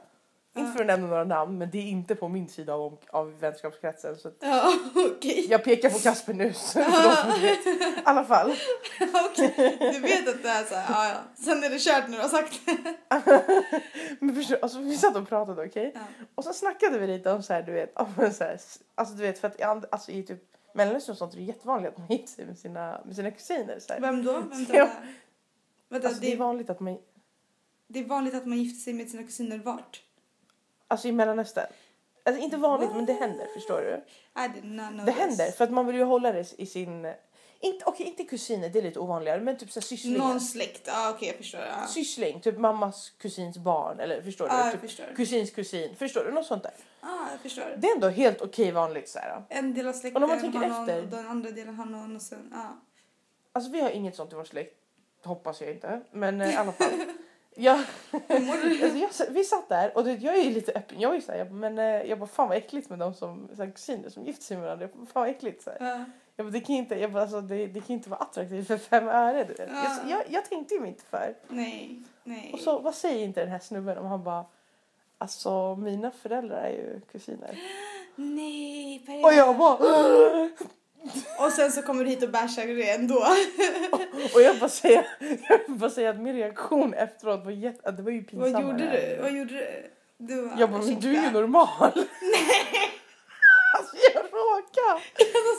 Inte 0.57 0.73
för 0.73 0.81
att 0.81 0.87
nämna 0.87 1.07
några 1.07 1.25
namn 1.25 1.59
men 1.59 1.71
det 1.71 1.79
är 1.79 1.83
inte 1.83 2.15
på 2.15 2.29
min 2.29 2.49
sida 2.49 2.75
av, 2.75 2.99
av 3.11 3.39
vänskapskretsen. 3.41 4.17
Så 4.17 4.31
Ja, 4.41 4.73
okej. 5.17 5.47
jag 5.51 5.65
pekar 5.65 5.91
på 5.91 5.99
Kasper 5.99 6.35
nu. 6.35 6.53
så-. 6.53 6.81
I 6.81 6.85
alla 8.05 8.25
fall. 8.25 8.51
Okej. 9.31 9.77
Du 9.93 10.01
vet 10.01 10.29
att 10.29 10.43
det 10.43 10.49
är 10.49 10.65
så 10.65 10.75
här, 10.75 11.09
ja, 11.09 11.09
ja. 11.15 11.45
Sen 11.45 11.65
är 11.65 11.71
det 11.71 11.79
kört 11.79 12.09
när 12.09 12.17
du 12.17 12.23
har 12.23 12.29
sagt 12.29 12.61
det. 12.67 13.81
Men 14.21 14.35
förstår, 14.35 14.59
alltså, 14.63 14.79
vi 14.79 14.97
satt 14.97 15.17
och 15.17 15.29
pratade 15.29 15.67
okej. 15.67 15.93
Ja. 15.95 16.01
Och 16.35 16.45
så 16.45 16.53
snackade 16.53 16.99
vi 16.99 17.07
lite 17.07 17.31
om 17.33 17.43
så 17.43 17.53
här, 17.53 17.63
du 17.63 17.73
vet, 17.73 17.97
om 17.97 18.33
så 18.33 18.45
här, 18.45 18.61
alltså 18.95 19.15
du 19.15 19.23
vet 19.23 19.39
för 19.39 19.49
att 19.49 19.93
alltså, 19.93 20.11
i 20.11 20.23
typ 20.23 20.43
Mellanöstern 20.75 21.13
och 21.13 21.19
sånt 21.19 21.33
är 21.33 21.37
det 21.39 21.43
jättevanligt 21.45 21.93
att 21.93 21.99
man 21.99 22.07
gifter 22.09 22.33
sig 22.33 22.47
med 22.47 22.59
sina, 22.59 23.01
med 23.05 23.17
sina 23.17 23.31
kusiner. 23.31 23.79
Så 23.81 23.93
här. 23.93 24.01
Vem 24.01 24.25
då? 24.25 24.33
Vänta. 24.33 24.77
Ja. 24.77 24.85
där. 24.85 24.93
Vänta, 25.89 26.09
Alltså, 26.09 26.21
det, 26.23 26.27
det 26.27 26.33
är, 26.33 26.37
vanligt 26.37 26.71
att 26.71 26.81
man, 26.81 26.99
det 27.89 27.99
är 27.99 28.05
vanligt 28.05 28.35
att 28.35 28.47
man 28.47 28.59
gifter 28.59 28.81
sig 28.81 28.93
med 28.95 29.11
sina 29.11 29.23
kusiner 29.23 29.59
vart? 29.59 30.03
Alltså 30.95 31.09
i 31.09 31.13
Mellanöstern. 31.13 31.67
Alltså 32.25 32.43
inte 32.43 32.57
vanligt 32.57 32.91
men 32.95 33.07
det 33.07 33.13
händer 33.13 33.47
förstår 33.55 33.81
du. 33.81 34.05
Det 35.05 35.13
this. 35.13 35.15
händer 35.21 35.51
för 35.51 35.65
att 35.65 35.71
man 35.71 35.87
vill 35.87 35.97
ju 35.97 36.05
hålla 36.05 36.33
det 36.33 36.55
i 36.59 36.67
sin, 36.67 37.13
inte, 37.61 37.85
okej 37.85 38.07
inte 38.07 38.25
kusiner 38.25 38.69
det 38.69 38.79
är 38.79 38.83
lite 38.83 38.99
ovanligare 39.01 39.41
men 39.41 39.57
typ 39.57 39.73
sysslingar. 39.73 40.19
Någon 40.19 40.41
släkt, 40.41 40.83
ja 40.87 41.11
okej 41.11 41.29
jag 41.29 41.37
förstår. 41.37 41.61
Ja. 41.61 41.87
Syssling, 41.87 42.41
typ 42.41 42.59
mammas 42.59 43.11
kusins 43.11 43.59
barn 43.59 44.01
eller 44.01 44.23
förstår 44.23 44.49
du? 44.49 44.55
Ja, 44.55 44.65
jag 44.65 44.73
typ 44.73 44.81
förstår. 44.81 45.05
Kusins 45.17 45.51
kusin, 45.51 45.97
förstår 45.97 46.25
du? 46.25 46.33
Något 46.33 46.47
sånt 46.47 46.63
där. 46.63 46.73
Ja, 47.01 47.29
jag 47.31 47.41
förstår. 47.41 47.77
Det 47.79 47.87
är 47.87 47.95
ändå 47.95 48.09
helt 48.09 48.41
okej 48.41 48.73
vanligt 48.73 49.09
så 49.09 49.19
här. 49.19 49.43
En 49.49 49.75
del 49.75 49.89
av 49.89 49.93
släkten 49.93 50.23
Och 50.23 50.29
man 50.29 50.41
tänker 50.41 50.59
har 50.59 50.69
någon 50.69 50.89
efter- 50.89 51.03
och 51.03 51.09
den 51.09 51.27
andra 51.27 51.51
delen 51.51 51.75
har 51.75 51.85
någon 51.85 52.17
och 52.17 52.23
sen, 52.23 52.51
ja. 52.53 52.81
Alltså 53.53 53.71
vi 53.71 53.81
har 53.81 53.91
inget 53.91 54.17
sånt 54.17 54.33
i 54.33 54.37
vår 54.37 54.45
släkt. 54.45 54.81
Hoppas 55.25 55.61
jag 55.61 55.71
inte. 55.71 56.01
Men 56.13 56.41
eh, 56.41 56.53
i 56.55 56.57
alla 56.57 56.73
fall. 56.73 56.91
Jag, 57.57 57.79
alltså, 58.29 59.25
jag, 59.25 59.31
vi 59.31 59.45
satt 59.45 59.69
där 59.69 59.97
och 59.97 60.05
det, 60.05 60.13
jag 60.13 60.39
är 60.39 60.43
ju 60.43 60.51
lite 60.51 60.73
öppen. 60.73 61.01
Jag 61.01 61.11
är 61.11 61.15
ju 61.15 61.21
såhär, 61.21 61.39
jag, 61.39 61.53
men 61.53 61.79
eh, 61.79 61.85
jag 61.85 62.19
bara 62.19 62.27
fan 62.27 62.49
vad 62.49 62.57
äckligt 62.57 62.91
med 62.91 62.99
de 62.99 63.15
som 63.15 63.49
så 63.57 63.63
här, 63.63 63.71
kusiner 63.71 64.09
som 64.09 64.25
gifter 64.25 64.45
sig 64.45 64.57
med 64.57 64.65
varandra. 64.65 64.85
Jag 64.85 64.99
bara, 64.99 65.07
fan 65.07 65.23
vad 65.23 65.31
äckligt. 65.31 65.63
Så 65.63 65.71
här. 65.71 65.79
Ja. 65.81 66.05
Jag 66.37 66.47
bara, 66.47 66.51
det 66.51 66.61
kan 66.61 66.77
inte, 66.77 66.95
jag 66.95 67.13
bara, 67.13 67.23
alltså, 67.23 67.41
det, 67.41 67.67
det 67.67 67.81
kan 67.81 67.97
inte 67.97 68.11
vara 68.11 68.21
attraktivt 68.21 68.67
för 68.67 68.79
fem 68.79 69.09
öre. 69.09 69.45
Du 69.45 69.55
vet. 69.55 69.71
Ja. 69.73 69.85
Jag, 69.85 70.11
jag, 70.11 70.25
jag 70.29 70.45
tänkte 70.45 70.75
ju 70.75 70.87
inte 70.87 71.05
för. 71.05 71.35
Nej, 71.49 72.03
nej. 72.25 72.51
Och 72.53 72.61
så 72.61 72.79
vad 72.79 72.95
säger 72.95 73.25
inte 73.25 73.41
den 73.41 73.51
här 73.51 73.59
snubben 73.59 73.99
om 73.99 74.07
han 74.07 74.25
bara 74.25 74.45
Alltså 75.19 75.77
mina 75.77 76.11
föräldrar 76.11 76.63
är 76.63 76.71
ju 76.71 77.01
kusiner. 77.13 77.59
Nej, 78.17 79.03
Per. 79.07 79.25
Och 79.25 79.33
jag 79.33 79.57
bara 79.57 79.79
Och 81.39 81.53
sen 81.53 81.73
så 81.73 81.83
kommer 81.83 82.05
du 82.05 82.11
hit 82.11 82.23
och 82.23 82.31
bashar 82.31 82.67
det 82.67 82.91
ändå. 82.91 83.15
Och 84.35 84.43
jag 84.43 84.57
jag 85.49 85.59
vill 85.67 85.77
bara 85.79 85.91
säga 85.91 86.11
att 86.11 86.21
min 86.21 86.37
reaktion 86.37 86.95
efteråt 86.95 87.45
var 87.45 87.51
jätte, 87.53 87.91
det 87.91 88.03
var 88.03 88.11
ju 88.11 88.19
Vad 88.19 88.29
pinsammare. 88.29 88.63
gjorde 88.63 88.91
du? 89.17 89.23
Vad 89.23 89.33
gjorde 89.33 89.55
du? 89.55 89.91
Du 90.19 90.43
var, 90.43 90.57
Jag 90.59 90.71
bara, 90.71 90.83
men 90.83 91.01
du 91.01 91.17
är 91.17 91.23
ju 91.23 91.31
normal. 91.31 91.93
Nej! 92.23 92.91
Alltså 93.79 93.97
jag 94.15 94.25
råkade. 94.25 95.01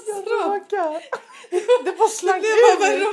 Jag 0.08 0.51
råkade. 0.55 1.01
Det 1.86 1.97
bara 1.97 2.10
slank 2.10 2.43
ur 2.43 2.79
mig. 2.79 3.05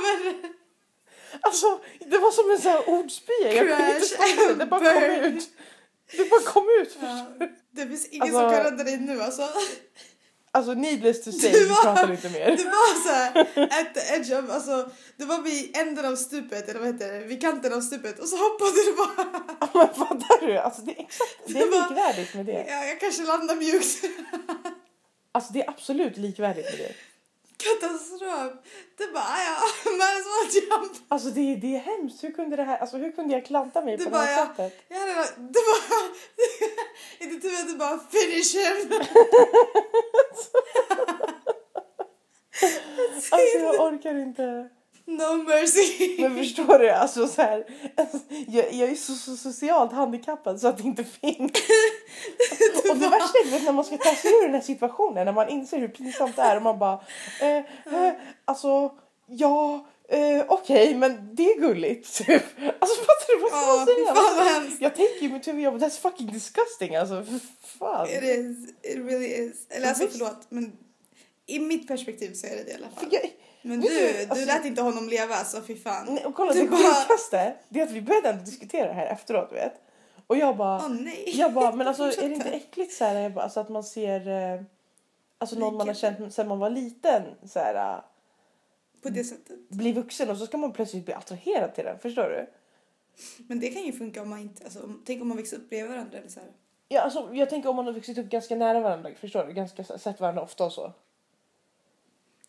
Alltså 1.41 1.79
det 1.99 2.17
var 2.17 2.31
som 2.31 2.51
en 2.51 2.59
sån 2.59 2.71
här 2.71 2.89
ordspya. 2.89 3.51
Jag 3.53 3.67
kunde 3.67 3.93
inte 3.95 4.05
stoppa 4.05 4.25
det. 4.47 4.53
Det 4.55 4.65
bara 4.65 4.79
kom 4.93 5.03
ut. 5.23 5.49
Det 6.17 6.29
bara 6.29 6.41
kom 6.41 6.69
ut. 6.81 6.97
Ja, 7.01 7.25
det 7.71 7.87
finns 7.87 8.07
ingen 8.07 8.21
Alltså- 8.23 8.39
som 8.39 8.49
kan 8.51 8.63
rädda 8.63 8.83
dig 8.83 8.97
nu 8.97 9.21
alltså. 9.21 9.47
Alltså 10.55 10.73
needless 10.73 11.23
to 11.23 11.31
say, 11.31 11.51
Det 11.51 11.59
vi 11.59 11.65
var- 11.65 11.81
pratar 11.83 12.07
lite 12.07 12.29
mer. 12.29 12.45
Det 12.57 12.63
var 12.63 13.03
så 13.03 13.09
här, 13.09 13.41
at 13.81 13.93
the 13.93 13.99
edge 14.15 14.31
of, 14.43 14.49
alltså, 14.51 14.89
det 15.17 15.25
var 15.25 15.41
vid 15.41 15.77
änden 15.77 16.05
av 16.05 16.15
stupet, 16.15 16.69
eller 16.69 16.79
vad 16.79 16.93
heter 16.93 17.13
det, 17.13 17.19
vid 17.19 17.41
kanten 17.41 17.73
av 17.73 17.81
stupet 17.81 18.19
och 18.19 18.27
så 18.27 18.37
hoppade 18.37 18.71
det 18.85 18.93
bara. 18.97 19.69
Men 19.85 19.93
fattar 20.07 20.45
du? 20.47 20.57
Alltså 20.57 20.81
det 20.81 20.91
är 20.91 21.01
exakt, 21.03 21.37
det 21.47 21.53
är 21.59 21.65
Det 21.65 21.71
var- 21.71 21.89
likvärdigt 21.89 22.33
med 22.33 22.45
det. 22.45 22.65
Ja, 22.69 22.85
jag 22.85 22.99
kanske 22.99 23.23
landar 23.23 23.55
mjukt. 23.55 24.03
Alltså 25.31 25.53
det 25.53 25.61
är 25.63 25.69
absolut 25.69 26.17
likvärdigt 26.17 26.65
med 26.65 26.79
det. 26.79 26.93
Katastrof. 27.57 28.51
Det 28.97 29.13
bara, 29.13 29.23
"Ah, 29.23 29.43
ja, 29.43 29.57
men 29.91 30.23
så 30.23 30.57
jump. 30.59 30.91
Alltså 31.07 31.29
det, 31.29 31.41
är- 31.53 31.55
det 31.57 31.75
är 31.75 31.79
hemskt. 31.79 32.23
Hur 32.23 32.31
kunde 32.31 32.55
det 32.55 32.63
här, 32.63 32.77
alltså 32.77 32.97
hur 32.97 33.11
kunde 33.11 33.33
jag 33.33 33.45
klanta 33.45 33.81
mig 33.81 33.97
Det 33.97 34.03
på 34.03 34.09
bara, 34.09 34.21
det 34.21 34.27
här 34.27 34.37
ja, 34.39 34.47
sättet? 34.55 34.81
jag 34.89 34.99
hade, 34.99 35.13
det 35.37 35.59
var, 35.69 35.79
i 37.23 37.27
ditt 37.27 37.43
huvud 37.43 37.67
det 37.67 37.75
bara 37.77 37.99
finish 37.99 38.53
him. 38.55 38.93
Alltså 43.31 43.57
jag 43.59 43.93
orkar 43.93 44.15
inte. 44.15 44.69
No 45.05 45.43
mercy. 45.43 46.21
Men 46.21 46.37
förstår 46.37 46.79
du? 46.79 46.89
Alltså 46.89 47.27
så 47.27 47.41
här, 47.41 47.65
jag, 48.47 48.73
jag 48.73 48.89
är 48.89 48.95
så, 48.95 49.13
så 49.13 49.37
socialt 49.37 49.91
handikappad 49.91 50.61
så 50.61 50.67
att 50.67 50.77
det 50.77 50.83
inte 50.83 51.03
finns. 51.03 51.51
Och 52.91 52.97
det 52.97 53.07
värsta 53.07 53.37
är 53.37 53.59
du 53.59 53.65
när 53.65 53.71
man 53.71 53.85
ska 53.85 53.97
ta 53.97 54.15
sig 54.15 54.31
ur 54.31 54.43
den 54.43 54.53
här 54.53 54.61
situationen, 54.61 55.25
när 55.25 55.33
man 55.33 55.49
inser 55.49 55.79
hur 55.79 55.87
pinsamt 55.87 56.35
det 56.35 56.41
är 56.41 56.55
och 56.55 56.61
man 56.61 56.79
bara, 56.79 56.99
eh, 57.41 57.57
eh, 57.57 58.13
alltså 58.45 58.91
ja, 59.27 59.85
eh, 60.09 60.45
okej 60.47 60.95
men 60.95 61.35
det 61.35 61.43
är 61.51 61.59
gulligt. 61.59 62.13
Typ. 62.17 62.43
Alltså 62.79 62.99
fattar 62.99 63.35
du 63.35 63.41
vad 63.41 63.51
ska 63.51 63.75
man 63.77 63.85
säga? 63.85 64.13
fan. 64.15 64.77
Jag 64.79 64.95
tänker 64.95 65.21
ju 65.21 65.29
mitt 65.29 65.47
huvud, 65.47 65.61
jag 65.63 65.79
bara, 65.79 65.87
that's 65.87 65.99
fucking 66.01 66.27
disgusting 66.31 66.95
alltså. 66.95 67.25
Fan. 67.79 68.09
It 68.09 68.23
is, 68.23 68.69
it 68.69 68.95
really 68.97 69.25
is. 69.27 69.67
Eller 69.69 69.87
alltså 69.87 70.07
förlåt, 70.11 70.37
men 70.49 70.77
i 71.45 71.59
mitt 71.59 71.87
perspektiv 71.87 72.33
så 72.33 72.47
är 72.47 72.51
det 72.51 72.63
det 72.63 72.71
i 72.71 72.73
alla 72.75 72.89
fall. 72.89 73.07
Jag, 73.11 73.21
Men 73.61 73.81
du, 73.81 73.87
du, 73.89 74.13
du 74.13 74.25
alltså- 74.29 74.45
lät 74.45 74.65
inte 74.65 74.81
honom 74.81 75.09
leva 75.09 75.43
så 75.43 75.61
fy 75.61 75.75
fan. 75.75 76.05
nej, 76.09 76.25
och 76.25 76.35
kolla 76.35 76.53
Du 76.53 76.59
det 76.61 76.67
bara- 76.67 76.79
sjukaste, 76.79 77.53
det 77.69 77.79
är 77.79 77.83
att 77.83 77.91
vi 77.91 78.01
började 78.01 78.29
ändå 78.29 78.43
diskutera 78.43 78.87
det 78.87 78.93
här 78.93 79.05
efteråt 79.07 79.51
vet. 79.53 79.73
Och 80.27 80.37
jag 80.37 80.57
bara, 80.57 80.77
Åh 80.77 80.89
nej. 80.89 81.31
Jag 81.33 81.53
bara, 81.53 81.75
men 81.75 81.87
alltså 81.87 82.03
är 82.03 82.29
det 82.29 82.35
inte 82.35 82.49
äckligt 82.49 82.93
så 82.93 83.05
här, 83.05 83.29
bara, 83.29 83.43
alltså 83.43 83.59
att 83.59 83.69
man 83.69 83.83
ser 83.83 84.27
eh, 84.55 84.61
alltså 85.37 85.59
någon 85.59 85.75
man 85.77 85.87
har 85.87 85.95
känt 85.95 86.33
sedan 86.33 86.47
man 86.47 86.59
var 86.59 86.69
liten 86.69 87.21
så 87.49 87.59
här 87.59 88.01
På 89.03 89.09
det 89.09 89.23
sättet. 89.23 89.69
bli 89.69 89.91
vuxen 89.91 90.29
och 90.29 90.37
så 90.37 90.45
ska 90.45 90.57
man 90.57 90.73
plötsligt 90.73 91.05
bli 91.05 91.13
attraherad 91.13 91.75
till 91.75 91.83
den, 91.85 91.99
förstår 91.99 92.23
du? 92.29 92.47
Men 93.47 93.59
det 93.59 93.69
kan 93.69 93.83
ju 93.83 93.91
funka 93.93 94.21
om 94.21 94.29
man 94.29 94.39
inte, 94.39 94.63
alltså 94.63 94.83
om- 94.83 95.01
tänk 95.05 95.21
om 95.21 95.27
man 95.27 95.37
växer 95.37 95.57
upp 95.57 95.69
bredvid 95.69 95.91
varandra 95.91 96.17
eller 96.17 96.29
så 96.29 96.39
här. 96.39 96.49
Ja, 96.87 97.01
alltså, 97.01 97.29
jag 97.33 97.49
tänker 97.49 97.69
om 97.69 97.75
man 97.75 97.85
har 97.85 97.93
vuxit 97.93 98.17
upp 98.17 98.29
ganska 98.29 98.55
nära 98.55 98.79
varandra, 98.79 99.09
förstår 99.19 99.45
du? 99.45 99.53
Ganska 99.53 99.83
sett 99.83 100.19
varandra 100.19 100.41
ofta 100.41 100.65
och 100.65 100.73
så. 100.73 100.93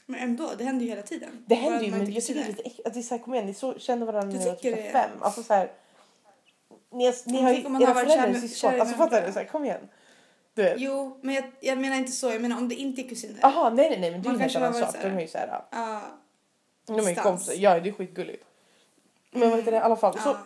Men 0.06 0.20
ändå, 0.20 0.50
det 0.58 0.64
händer 0.64 0.84
ju 0.84 0.90
hela 0.90 1.02
tiden. 1.02 1.44
Det 1.46 1.54
händer 1.54 1.84
ju 1.84 1.90
men 1.90 2.12
jag 2.12 2.24
tycker 2.24 2.40
det 2.40 2.46
är 2.46 2.48
lite 2.48 2.62
äckligt. 2.62 2.86
Att 2.86 2.94
det 2.94 3.00
är 3.00 3.02
så 3.02 3.14
här, 3.16 3.22
kom 3.22 3.34
igen, 3.34 3.46
ni 3.46 3.54
så, 3.54 3.78
känner 3.78 4.06
varandra 4.06 4.32
när 4.32 4.38
ni 4.38 4.44
var 4.50 4.56
typ 4.56 4.92
fem. 4.92 5.10
Alltså 5.20 5.42
så 5.42 5.54
här, 5.54 5.72
ni, 6.90 7.04
har- 7.04 7.30
ni 7.30 7.42
har 7.42 7.52
ju 7.52 7.56
era 7.82 7.94
föräldrar 7.94 8.28
är 8.28 8.34
syskon. 8.34 8.80
Alltså 8.80 8.94
fattar 8.96 9.26
du? 9.26 9.32
Så 9.32 9.38
här, 9.38 9.46
kom 9.46 9.64
igen. 9.64 9.88
Du 10.54 10.62
vet. 10.62 10.80
Jo, 10.80 11.18
men 11.22 11.34
jag, 11.34 11.44
jag 11.60 11.78
menar 11.78 11.96
inte 11.96 12.12
så. 12.12 12.26
Jag 12.32 12.42
menar 12.42 12.56
om 12.58 12.68
det 12.68 12.74
inte 12.74 13.02
är 13.02 13.08
kusiner. 13.08 13.38
Jaha, 13.42 13.70
nej 13.70 13.90
nej 13.90 14.00
nej 14.00 14.10
men 14.10 14.22
det 14.22 14.28
är 14.28 14.30
ju 14.30 14.34
en 14.34 14.40
helt 14.40 14.56
annan 14.56 14.74
sak. 14.74 15.02
De 15.02 15.08
är 15.08 15.20
ju 15.20 15.28
så 15.28 15.38
här, 15.38 15.62
Ja. 15.70 16.00
De 16.86 16.98
är 16.98 17.10
ju 17.10 17.14
kompisar. 17.14 17.54
Ja 17.56 17.80
det 17.80 17.88
är 17.88 17.92
skitgulligt. 17.92 18.44
Men 19.30 19.50
vad 19.50 19.58
heter 19.58 19.70
det 19.70 19.76
i 19.76 19.80
alla 19.80 19.96
fall. 19.96 20.18
Så, 20.18 20.28
ja. 20.28 20.38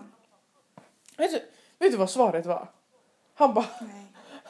Vet 1.17 1.31
du, 1.33 1.43
vet 1.79 1.93
du 1.93 1.97
vad 1.99 2.11
svaret 2.11 2.47
var? 2.47 2.69
Han 3.35 3.55
bara... 3.55 3.67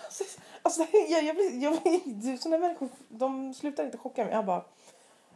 Alltså, 0.04 0.24
alltså, 0.62 0.86
jag, 1.08 1.24
jag, 1.24 1.36
blir- 1.36 1.62
jag, 1.62 1.78
du, 2.04 2.38
såna 2.38 2.58
människor 2.58 2.88
de 3.08 3.54
slutar 3.54 3.84
inte 3.84 3.98
chocka 3.98 4.24
mig. 4.24 4.34
Han 4.34 4.46
bara... 4.46 4.64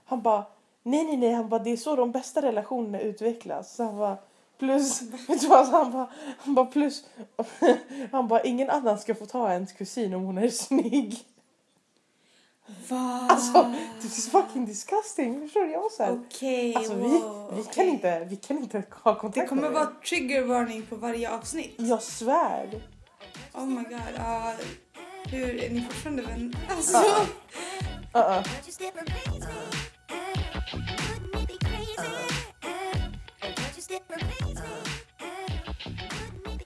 Han 0.05 0.23
bara... 0.23 0.45
Nej, 0.83 1.05
nej, 1.05 1.17
nej. 1.17 1.33
Han 1.33 1.49
bara, 1.49 1.63
det 1.63 1.71
är 1.71 1.77
så 1.77 1.97
de 1.97 2.13
bästa 2.13 2.43
relationerna 2.43 3.01
utvecklas. 3.01 3.75
Så 3.75 3.85
han 3.85 3.97
bara... 3.99 4.17
Plus... 4.59 5.03
Vet 5.29 5.41
du 5.41 5.49
vad? 5.49 5.67
Han 5.67 5.93
bara, 5.93 6.09
han 6.39 6.55
bara 6.55 6.67
plus... 6.67 7.05
Han 8.13 8.29
bara, 8.29 8.43
ingen 8.43 8.71
annan 8.71 8.99
ska 8.99 9.15
få 9.15 9.27
ta 9.27 9.53
ens 9.53 9.73
kusin 9.73 10.15
om 10.15 10.25
hon 10.25 10.39
är 10.39 10.49
snygg. 10.49 11.25
Va? 12.89 13.27
Alltså, 13.31 13.75
this 14.01 14.19
is 14.19 14.29
fucking 14.29 14.67
disgusting. 14.67 15.41
Förstår 15.41 15.61
du? 15.61 15.71
Jag 15.71 15.83
var 15.83 15.91
så 15.91 16.03
här... 16.03 16.13
Okej, 16.13 16.77
Alltså 16.77 16.95
vi, 16.95 17.03
wow, 17.03 17.53
vi, 17.55 17.61
okej. 17.61 17.73
kan 17.75 17.85
inte, 17.85 18.25
vi 18.25 18.37
kan 18.37 18.59
inte 18.59 18.83
ha 18.91 19.15
kontakt 19.15 19.35
Det 19.35 19.49
kommer 19.49 19.63
med 19.63 19.73
vara 19.73 19.93
triggervarning 20.09 20.83
på 20.83 20.97
varje 20.97 21.31
avsnitt. 21.31 21.75
Jag 21.77 22.03
svär. 22.03 22.83
Oh 23.55 23.67
my 23.67 23.83
god. 23.83 24.01
ja. 24.17 24.53
hur 25.25 25.65
är 25.65 25.71
ni 25.71 25.81
fortfarande 25.81 26.23
vänner? 26.23 26.57
Alltså. 26.71 26.99
Wouldn't 28.13 28.71
it 28.71 28.79
be 28.79 29.03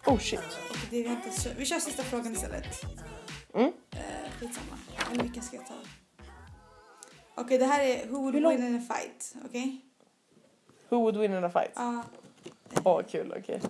Oh 0.06 0.18
shit. 0.18 0.40
Okej, 0.70 0.88
det 0.90 0.98
är 0.98 1.02
vi, 1.02 1.10
inte 1.10 1.30
så... 1.30 1.48
vi 1.56 1.64
kör 1.64 1.78
sista 1.78 2.02
frågan 2.02 2.32
istället. 2.32 2.84
Mm. 3.54 3.72
Skitsamma. 4.40 4.78
Eller 5.12 5.22
vilken 5.22 5.42
ska 5.42 5.56
jag 5.56 5.66
ta? 5.66 5.74
Okej, 7.34 7.58
det 7.58 7.64
här 7.64 7.84
är 7.84 8.06
Who 8.06 8.18
would 8.18 8.34
Hur 8.34 8.48
win 8.48 8.66
in 8.66 8.76
a 8.76 8.94
fight? 8.94 9.34
Okej? 9.44 9.84
Who 10.88 10.96
would 10.96 11.16
win 11.16 11.32
in 11.34 11.44
a 11.44 11.50
fight? 11.50 11.72
Ja. 11.74 12.02
Åh 12.84 13.02
kul, 13.02 13.34
okej. 13.38 13.60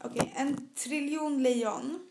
Okej, 0.00 0.32
en 0.36 0.68
triljon 0.74 1.42
lejon. 1.42 2.08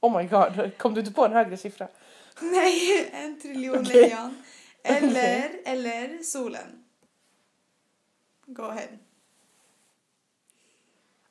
Oh 0.00 0.18
my 0.18 0.28
god, 0.28 0.78
kom 0.78 0.94
du 0.94 1.00
inte 1.00 1.12
på 1.12 1.24
en 1.24 1.32
högre 1.32 1.56
siffra? 1.56 1.88
Nej, 2.40 3.10
en 3.12 3.40
triljon 3.40 3.78
Okej. 3.78 4.02
lejon. 4.02 4.42
Eller, 4.86 5.50
eller 5.64 6.22
solen. 6.22 6.84
Go 8.46 8.62
ahead. 8.62 8.88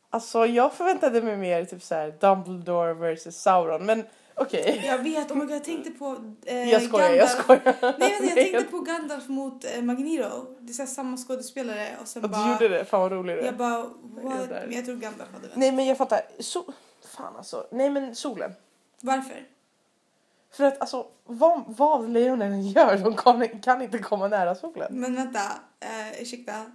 Alltså 0.10 0.46
jag 0.46 0.74
förväntade 0.74 1.22
mig 1.22 1.38
mer 1.38 1.66
typ 1.66 1.84
så 1.84 1.96
här 1.96 2.14
Dumbledore 2.20 2.94
versus 2.94 3.36
Sauron 3.36 3.86
men 3.86 4.04
okej. 4.36 4.84
Jag 4.86 4.98
vet, 4.98 5.32
oh 5.32 5.38
my 5.38 5.46
God, 5.46 5.56
jag 5.56 5.64
tänkte 5.64 5.92
på 5.92 6.34
eh, 6.46 6.70
Jag 6.70 6.82
skojar, 6.82 7.10
jag 7.10 7.18
Gandalf. 7.28 7.44
skojar. 7.44 7.96
Nej, 8.00 8.10
vänta, 8.20 8.26
jag 8.26 8.36
tänkte 8.36 8.64
på 8.64 8.80
Gandalf 8.80 9.28
mot 9.30 9.66
eh, 9.66 9.82
Magneto. 9.82 10.46
Det 10.60 10.72
är 10.72 10.74
så 10.74 10.82
här 10.82 10.90
samma 10.90 11.18
skådespelare 11.18 11.88
och 12.02 12.08
sen 12.08 12.22
du 12.22 12.28
bara... 12.28 12.52
gjorde 12.52 12.68
det, 12.70 12.86
fan 12.86 13.02
vad 13.02 13.12
rolig 13.12 13.36
du 13.36 13.42
är. 13.42 13.46
Jag 13.46 13.58
bara, 13.58 13.80
what? 13.80 14.50
där. 14.50 14.66
Men 14.68 14.76
jag 14.76 14.86
tror 14.86 14.96
Gandalf 14.96 15.30
hade 15.32 15.48
vänt. 15.48 15.56
Nej 15.56 15.72
men 15.72 15.86
jag 15.86 15.98
fattar. 15.98 16.22
So 16.40 16.64
fan 17.18 17.36
alltså. 17.36 17.68
Nej 17.72 17.90
men 17.90 18.16
solen. 18.16 18.52
Varför? 19.02 19.48
För 20.52 20.64
att 20.64 20.82
alltså 20.82 21.06
vad, 21.26 21.64
vad 21.68 22.10
lejonen 22.10 22.54
än 22.54 22.68
gör 22.68 22.98
de 22.98 23.16
kan, 23.16 23.60
kan 23.60 23.82
inte 23.82 23.98
komma 24.00 24.28
nära 24.28 24.56
solen. 24.56 24.88
Men 24.92 25.16
vänta, 25.16 25.40
eh, 25.80 26.22
ursäkta. 26.22 26.54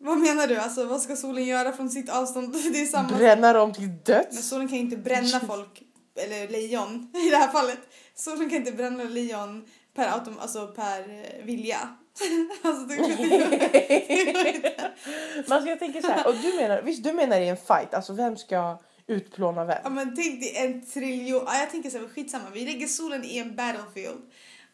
Vad 0.00 0.18
menar 0.18 0.46
du? 0.46 0.56
Alltså 0.56 0.84
vad 0.84 1.02
ska 1.02 1.16
solen 1.16 1.44
göra 1.44 1.72
från 1.72 1.90
sitt 1.90 2.10
avstånd? 2.10 2.52
Det 2.72 2.80
är 2.80 2.86
samma. 2.86 3.08
Bränna 3.08 3.52
dem 3.52 3.72
till 3.72 3.82
Men 3.88 3.98
döds. 4.04 4.48
solen 4.48 4.68
kan 4.68 4.76
ju 4.78 4.84
inte 4.84 4.96
bränna 4.96 5.40
folk, 5.46 5.82
eller 6.18 6.48
lejon 6.48 7.10
i 7.26 7.30
det 7.30 7.36
här 7.36 7.48
fallet. 7.48 7.78
Solen 8.14 8.48
kan 8.50 8.58
inte 8.58 8.72
bränna 8.72 9.04
lejon 9.04 9.64
per, 9.94 10.08
autom 10.08 10.38
alltså 10.38 10.66
per 10.66 11.00
eh, 11.00 11.44
vilja. 11.44 11.78
alltså 12.62 12.84
det 12.84 12.94
inte. 12.94 14.90
Men 15.34 15.52
alltså 15.52 15.68
jag 15.68 15.78
tänker 15.78 16.00
så 16.02 16.08
här, 16.08 16.26
och 16.26 16.34
du 16.34 16.56
menar, 16.56 16.82
visst 16.82 17.04
du 17.04 17.12
menar 17.12 17.40
i 17.40 17.48
en 17.48 17.56
fight, 17.56 17.94
alltså 17.94 18.12
vem 18.12 18.36
ska 18.36 18.78
utplåna 19.06 19.60
Ja 19.60 19.80
vem? 19.84 19.94
men 19.94 20.16
tänk 20.16 20.40
dig 20.40 20.56
en 20.56 20.86
triljon, 20.86 21.42
ja, 21.46 21.58
jag 21.58 21.70
tänker 21.70 21.90
så 21.90 21.98
här, 21.98 22.08
skitsamma, 22.08 22.44
vi 22.52 22.64
lägger 22.64 22.86
solen 22.86 23.24
i 23.24 23.38
en 23.38 23.56
battlefield. 23.56 24.20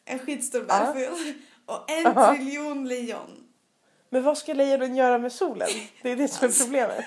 En 0.05 0.19
skitstor 0.19 0.63
battlefield. 0.65 1.35
Och 1.67 1.91
en 1.91 2.03
Ja. 2.03 2.35
triljon 2.35 2.89
lejon. 2.89 3.31
Men 4.11 4.23
vad 4.23 4.39
ska 4.39 4.53
lejonen 4.55 4.97
göra 4.97 5.19
med 5.19 5.33
solen? 5.33 5.69
Det 6.03 6.11
är 6.11 6.17
det 6.17 6.29
som 6.29 6.49
är 6.49 6.65
problemet. 6.65 7.05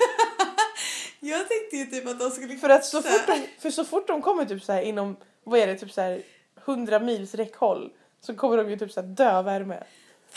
Jag 1.19 1.47
tänkte 1.47 1.77
ju 1.77 1.85
typ 1.85 2.07
att 2.07 2.19
de 2.19 2.31
skulle... 2.31 2.57
För 2.57 2.69
att 2.69 2.85
så 2.85 3.01
fort 3.01 3.27
de, 3.27 3.47
för 3.59 3.69
så 3.69 3.85
fort 3.85 4.07
de 4.07 4.21
kommer 4.21 4.45
typ 4.45 4.63
så 4.63 4.73
här 4.73 4.81
inom, 4.81 5.17
vad 5.43 5.59
är 5.59 5.67
det, 5.67 5.75
typ 5.75 5.91
så 5.91 6.01
här 6.01 6.21
100 6.65 6.99
mils 6.99 7.35
räckhåll 7.35 7.91
så 8.21 8.35
kommer 8.35 8.57
de 8.57 8.69
ju 8.69 8.77
typ 8.77 8.91
så 8.91 9.01
här 9.01 9.07
dö 9.07 9.41
värme. 9.41 9.83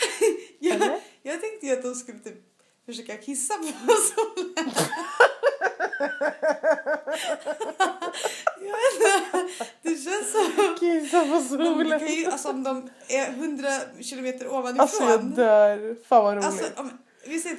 jag, 0.59 0.75
Eller? 0.75 0.99
jag 1.21 1.41
tänkte 1.41 1.65
ju 1.65 1.73
att 1.73 1.83
de 1.83 1.95
skulle 1.95 2.19
typ 2.19 2.43
försöka 2.85 3.17
kissa 3.17 3.53
på 3.53 3.63
vet 8.71 8.95
inte, 8.95 9.47
det 9.81 9.95
känns 9.95 10.31
som... 10.31 10.75
Kissa 10.79 11.21
på 11.21 11.27
De 11.27 11.41
solen. 11.41 11.99
kan 11.99 12.07
ju, 12.07 12.25
alltså 12.25 12.49
om 12.49 12.63
de 12.63 12.89
är 13.07 13.29
100 13.29 13.69
kilometer 14.01 14.47
ovanifrån. 14.47 14.81
Alltså 14.81 15.03
jag 15.03 15.23
dör. 15.23 15.95
Fan 16.07 16.23
vad 16.23 16.33
roligt. 16.33 16.45
Alltså, 16.45 16.65
om, 16.75 16.91
vi 17.25 17.39
ser 17.39 17.51
att 17.51 17.57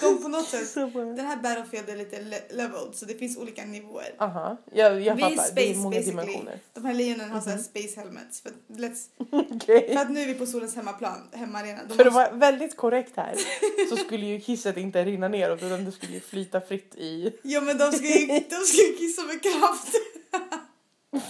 de 0.00 0.22
på 0.22 0.28
något 0.28 0.48
sätt... 0.48 0.74
Den. 0.74 1.18
Här 1.18 1.36
Battlefield 1.36 1.88
är 1.88 1.96
lite 1.96 2.20
le- 2.22 2.42
leveled 2.50 2.94
så 2.94 3.04
det 3.06 3.14
finns 3.14 3.36
olika 3.38 3.64
nivåer. 3.64 4.14
Aha, 4.18 4.56
jag, 4.72 5.00
jag 5.00 5.14
Vi 5.14 5.22
är 5.22 5.28
fattar. 5.30 5.54
Det 5.54 5.60
är 5.62 5.66
space 5.72 5.78
många 5.82 6.00
dimensioner. 6.00 6.58
De 6.74 6.84
här 6.84 6.94
lejonen 6.94 7.30
har 7.30 7.40
så 7.40 7.50
här 7.50 7.58
space 7.58 8.00
helmets. 8.00 8.40
För, 8.40 8.52
let's, 8.68 9.04
Okej. 9.54 9.88
för 9.94 10.00
att 10.02 10.10
nu 10.10 10.20
är 10.20 10.26
vi 10.26 10.34
på 10.34 10.46
solens 10.46 10.74
hemmaplan, 10.76 11.28
hemmaarena. 11.32 11.80
De 11.88 11.96
För 11.96 12.04
måste- 12.04 12.10
vara 12.10 12.30
väldigt 12.30 12.76
korrekt 12.76 13.12
här 13.16 13.34
så 13.90 13.96
skulle 13.96 14.26
ju 14.26 14.40
kisset 14.40 14.76
inte 14.76 15.04
rinna 15.04 15.28
neråt 15.28 15.62
utan 15.62 15.84
det 15.84 15.92
skulle 15.92 16.12
ju 16.12 16.20
flyta 16.20 16.60
fritt 16.60 16.94
i... 16.94 17.32
Ja 17.42 17.60
men 17.60 17.78
de 17.78 17.92
ska 17.92 18.06
ju 18.06 18.26
de 18.26 18.82
ju 18.88 18.96
kissa 18.98 19.22
med 19.22 19.42
kraft. 19.42 19.94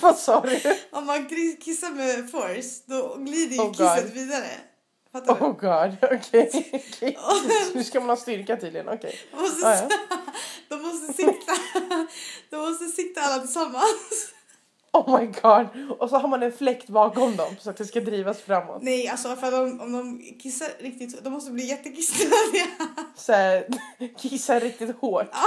Vad 0.01 0.18
sa 0.18 0.40
du? 0.40 0.61
Om 0.90 1.07
man 1.07 1.29
kissar 1.61 1.90
med 1.90 2.31
force 2.31 2.83
då 2.87 3.16
glider 3.18 3.55
ju 3.55 3.61
Oh 3.61 3.66
God. 3.66 3.77
kisset 3.77 4.14
vidare. 4.16 4.47
Fattar 5.14 5.35
du? 5.35 5.44
Oh 5.44 5.53
god, 5.53 5.96
okej. 6.18 6.50
okej. 6.92 7.16
Nu 7.74 7.85
ska 7.85 8.00
man 8.00 8.09
ha 8.09 8.16
styrka 8.16 8.57
tydligen, 8.57 8.88
okej. 8.88 9.18
De 9.31 9.37
måste, 9.40 9.66
Ja, 9.66 9.88
de 10.68 10.83
måste 10.83 11.12
sikta. 11.12 11.53
De 12.50 12.57
måste 12.57 12.85
sikta 12.85 13.20
alla 13.20 13.42
tillsammans. 13.42 14.33
Oh 14.92 15.20
my 15.20 15.27
god. 15.27 15.66
Och 15.98 16.11
så 16.11 16.16
har 16.16 16.29
man 16.29 16.42
en 16.42 16.53
fläkt 16.53 16.88
bakom 16.88 17.37
dem 17.37 17.57
så 17.61 17.70
att 17.70 17.77
det 17.77 17.87
ska 17.87 18.00
drivas 18.00 18.40
framåt. 18.40 18.83
Nej, 18.83 19.09
alltså 19.09 19.37
för 19.37 19.62
om, 19.62 19.81
om 19.81 19.92
de 19.92 20.22
kissar 20.42 20.68
riktigt, 20.79 21.24
de 21.24 21.33
måste 21.33 21.50
bli 21.50 21.66
jättekissnödiga. 21.66 22.66
Så 23.16 23.33
här, 23.33 23.66
kissa 24.18 24.59
riktigt 24.59 24.96
hårt. 24.96 25.29
Ja, 25.33 25.46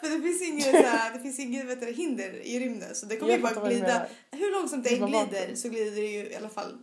för 0.00 0.16
det 0.16 0.22
finns 0.22 0.42
inget, 0.42 0.64
så 0.64 0.90
här, 0.90 1.12
det 1.12 1.20
finns 1.20 1.38
inget 1.38 1.66
vet 1.66 1.80
du, 1.80 1.92
hinder 1.92 2.46
i 2.46 2.60
rymden 2.60 2.94
så 2.94 3.06
det 3.06 3.16
kommer 3.16 3.32
ju 3.32 3.42
bara 3.42 3.68
glida. 3.68 4.06
Hur 4.30 4.52
långsamt 4.52 4.84
det 4.84 4.94
än 4.94 5.06
glider 5.06 5.54
så 5.54 5.68
glider 5.68 5.96
det 5.96 6.08
ju 6.08 6.30
i 6.30 6.36
alla 6.36 6.48
fall 6.48 6.78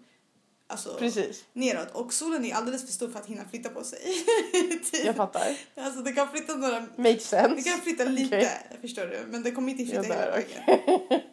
alltså, 0.68 0.96
Precis, 1.00 1.44
neråt. 1.54 1.92
Och 1.94 2.14
solen 2.14 2.46
är 2.46 2.56
alldeles 2.56 2.86
för 2.86 2.94
stor 2.94 3.10
för 3.10 3.20
att 3.20 3.26
hinna 3.26 3.46
flytta 3.50 3.70
på 3.70 3.84
sig. 3.84 4.00
typ. 4.92 5.06
jag 5.06 5.16
fattar. 5.16 5.58
Alltså 5.76 6.02
det 6.02 6.12
kan 6.12 6.30
flytta 6.30 6.56
några, 6.56 6.80
Makes 6.96 7.16
det 7.16 7.20
sense. 7.20 7.70
kan 7.70 7.80
flytta 7.82 8.04
lite 8.06 8.38
Okej. 8.38 8.78
förstår 8.82 9.06
du. 9.06 9.26
Men 9.28 9.44
det 9.44 9.52
kommer 9.52 9.72
inte 9.72 9.86
flytta 9.86 10.02
hela 10.02 10.32
vägen. 10.32 11.22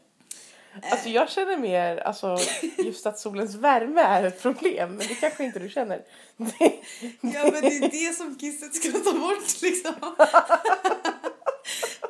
Alltså 0.91 1.09
jag 1.09 1.31
känner 1.31 1.57
mer 1.57 1.97
alltså, 1.97 2.39
just 2.79 3.07
att 3.07 3.19
solens 3.19 3.55
värme 3.55 4.01
är 4.01 4.25
ett 4.25 4.43
problem, 4.43 4.91
men 4.97 5.07
det 5.09 5.15
kanske 5.15 5.45
inte 5.45 5.59
du 5.59 5.69
känner. 5.69 6.03
Det, 6.37 6.73
Ja 7.21 7.51
men 7.53 7.61
det 7.63 7.77
är 7.79 8.09
det 8.09 8.15
som 8.17 8.39
kisset 8.39 8.75
ska 8.75 8.91
ta 8.93 9.13
bort 9.19 9.63
liksom. 9.63 9.95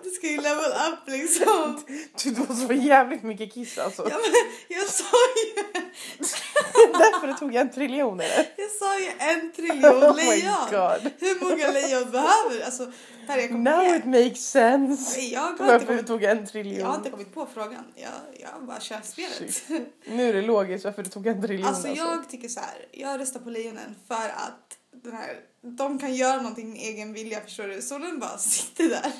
Det 0.02 0.10
ska 0.10 0.26
ju 0.26 0.36
level 0.36 0.64
up 0.92 0.98
liksom. 1.08 1.82
du 2.24 2.40
måste 2.40 2.66
få 2.66 2.72
jävligt 2.72 3.22
mycket 3.22 3.54
kiss 3.54 3.78
alltså. 3.78 4.02
Ja 4.10 4.16
men 4.16 4.76
jag 4.78 4.86
sa 4.88 5.04
ju, 5.36 5.62
Därför 6.98 7.26
det 7.26 7.34
tog 7.34 7.54
jag 7.54 7.60
en 7.60 7.70
triljon 7.72 8.16
det. 8.18 8.46
jag 8.56 8.70
sa 8.70 8.98
ju 9.00 9.08
en 9.18 9.52
triljon 9.52 9.84
Oh 10.02 10.16
lejon. 10.16 10.52
god. 10.70 11.10
Hur 11.20 11.40
många 11.40 11.70
lejon 11.72 12.10
behöver 12.10 12.64
Alltså, 12.64 12.92
Per, 13.26 13.38
jag 13.38 13.50
Now 13.50 13.78
ner. 13.78 13.96
it 13.96 14.04
makes 14.04 14.50
sense. 14.50 15.18
Nej, 15.20 15.32
Jag 15.32 15.50
inte 15.50 15.62
Varför 15.64 15.86
kommit, 15.86 16.06
tog 16.06 16.22
en 16.24 16.28
jag 16.30 16.36
har 16.36 16.46
triljon. 16.46 16.94
inte 16.94 17.10
kommit 17.10 17.34
på 17.34 17.48
frågan. 17.54 17.84
Jag, 17.94 18.10
jag 18.40 18.66
bara 18.66 18.80
kör 18.80 19.00
spelet. 19.04 19.62
Nu 20.06 20.28
är 20.28 20.32
det 20.32 20.42
logiskt 20.42 20.84
varför 20.84 21.02
det 21.02 21.10
tog 21.10 21.26
en 21.26 21.42
triljon. 21.42 21.68
Alltså 21.68 21.88
jag 21.88 22.28
tycker 22.28 22.48
så 22.48 22.60
här. 22.60 22.86
Jag 22.92 23.20
röstar 23.20 23.40
på 23.40 23.50
lejonen 23.50 23.94
för 24.08 24.14
att 24.28 24.78
den 25.02 25.12
här, 25.12 25.36
de 25.78 25.98
kan 25.98 26.14
göra 26.14 26.36
någonting 26.36 26.70
med 26.72 26.80
egen 26.82 27.12
vilja 27.12 27.40
förstår 27.40 27.64
du. 27.68 27.82
Solen 27.82 28.18
bara 28.18 28.38
sitter 28.38 28.88
där. 28.88 29.12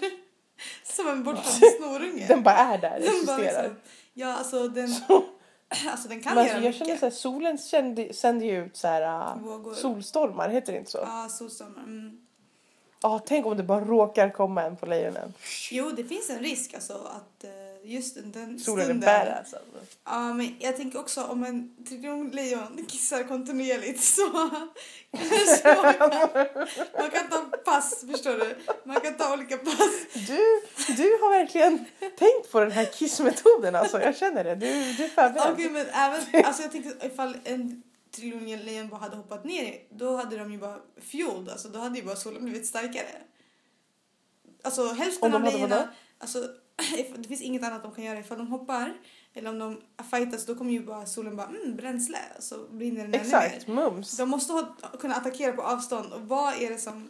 Som 0.84 1.08
en 1.08 1.24
bortskämd 1.24 1.72
snorunge. 1.78 2.26
Den 2.28 2.42
bara 2.42 2.54
är 2.56 2.78
där, 2.78 2.90
Den 3.00 3.08
existerar. 3.08 3.62
liksom, 3.62 3.76
ja 4.14 4.34
alltså 4.34 4.68
den, 4.68 4.88
alltså 5.88 6.08
den 6.08 6.22
kan 6.22 6.34
Men 6.34 6.44
göra 6.46 6.54
alltså, 6.56 6.66
jag 6.66 6.74
känner 6.74 6.96
så 6.96 7.06
här, 7.06 7.10
solen 7.10 7.58
sänder, 7.58 8.12
sänder 8.12 8.46
ju 8.46 8.64
ut 8.64 8.76
så 8.76 8.88
här, 8.88 9.02
äh, 9.02 9.42
Vågor. 9.42 9.74
solstormar, 9.74 10.48
heter 10.48 10.72
det 10.72 10.78
inte 10.78 10.90
så? 10.90 10.98
Ja, 10.98 11.28
solstormar. 11.28 11.82
Mm. 11.82 12.20
tänk 13.26 13.46
om 13.46 13.56
det 13.56 13.62
bara 13.62 13.84
råkar 13.84 14.30
komma 14.30 14.62
en 14.62 14.76
på 14.76 14.86
lejonen. 14.86 15.34
Jo, 15.70 15.90
det 15.90 16.04
finns 16.04 16.30
en 16.30 16.38
risk 16.38 16.74
alltså 16.74 16.92
att 16.94 17.44
eh, 17.44 17.50
just 17.84 18.32
den, 18.32 18.58
Solen 18.58 18.84
stunden. 18.84 19.00
badass 19.00 19.38
alltså. 19.54 19.58
Ja, 20.04 20.34
men 20.34 20.56
jag 20.58 20.76
tänker 20.76 21.00
också 21.00 21.24
om 21.24 21.44
en 21.44 21.84
triljonlejon 21.88 22.86
kissar 22.88 23.22
kontinuerligt 23.22 24.02
så 24.02 24.30
kanske 25.18 25.74
man 25.82 25.94
kan, 25.94 26.10
man 26.98 27.10
kan 27.10 27.28
ta 27.30 27.56
pass, 27.64 28.04
förstår 28.10 28.32
du? 28.32 28.56
Man 28.84 29.00
kan 29.00 29.14
ta 29.14 29.34
olika 29.34 29.56
pass. 29.56 29.90
Du, 30.14 30.62
du 30.96 31.02
har 31.02 31.30
verkligen 31.30 31.78
tänkt 31.98 32.52
på 32.52 32.60
den 32.60 32.70
här 32.72 32.84
kissmetoden 32.84 33.74
alltså. 33.74 34.00
Jag 34.00 34.16
känner 34.16 34.44
det. 34.44 34.54
Du, 34.54 34.66
du 34.92 35.04
är 35.04 35.08
förberedd. 35.08 35.52
Okej, 35.52 35.70
men 35.70 35.86
även, 35.86 36.44
alltså 36.44 36.62
jag 36.62 36.72
tänkte 36.72 37.06
ifall 37.06 37.36
en 37.44 37.82
triljonlejon 38.10 38.88
bara 38.88 39.00
hade 39.00 39.16
hoppat 39.16 39.44
ner, 39.44 39.78
då 39.90 40.16
hade 40.16 40.36
de 40.36 40.52
ju 40.52 40.58
bara 40.58 40.78
fueled, 41.10 41.48
alltså 41.48 41.68
då 41.68 41.78
hade 41.78 41.98
ju 41.98 42.04
bara 42.04 42.16
solen 42.16 42.44
blivit 42.44 42.66
starkare. 42.66 43.22
Alltså 44.64 44.92
hälften 44.92 45.34
av 45.34 45.42
lejonen, 45.42 45.88
alltså 46.18 46.48
det 47.16 47.28
finns 47.28 47.42
inget 47.42 47.64
annat 47.64 47.82
de 47.82 47.94
kan 47.94 48.04
göra 48.04 48.18
ifall 48.18 48.38
de 48.38 48.46
hoppar 48.46 48.94
eller 49.34 49.50
om 49.50 49.58
de 49.58 49.80
fightas 50.10 50.46
då 50.46 50.54
kommer 50.54 50.72
ju 50.72 50.80
bara 50.80 51.06
solen 51.06 51.36
bara 51.36 51.46
mm, 51.46 51.76
bränsle 51.76 52.18
så 52.38 52.58
brinner 52.70 53.04
den 53.04 53.14
ännu 53.14 53.30
mer. 53.30 53.36
Exakt, 53.36 53.68
mums. 53.68 54.16
De 54.16 54.28
måste 54.28 54.52
ha, 54.52 54.74
kunna 55.00 55.14
attackera 55.14 55.52
på 55.52 55.62
avstånd 55.62 56.12
och 56.12 56.20
vad 56.20 56.62
är 56.62 56.70
det 56.70 56.78
som 56.78 57.08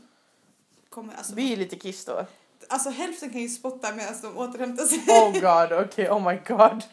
kommer, 0.89 1.15
alltså, 1.15 1.35
Vi 1.35 1.53
är 1.53 1.57
lite 1.57 1.77
kiss 1.77 2.05
då. 2.05 2.27
alltså 2.69 2.91
hälften 2.91 3.31
kan 3.31 3.41
ju 3.41 3.49
spotta 3.49 3.95
medan 3.95 4.15
de 4.23 4.39
återhämtar 4.39 4.85
sig. 4.85 4.99
Oh 5.09 5.33
god, 5.33 5.85
okej, 5.87 6.11
oh 6.11 6.31
my 6.33 6.39
god. 6.47 6.85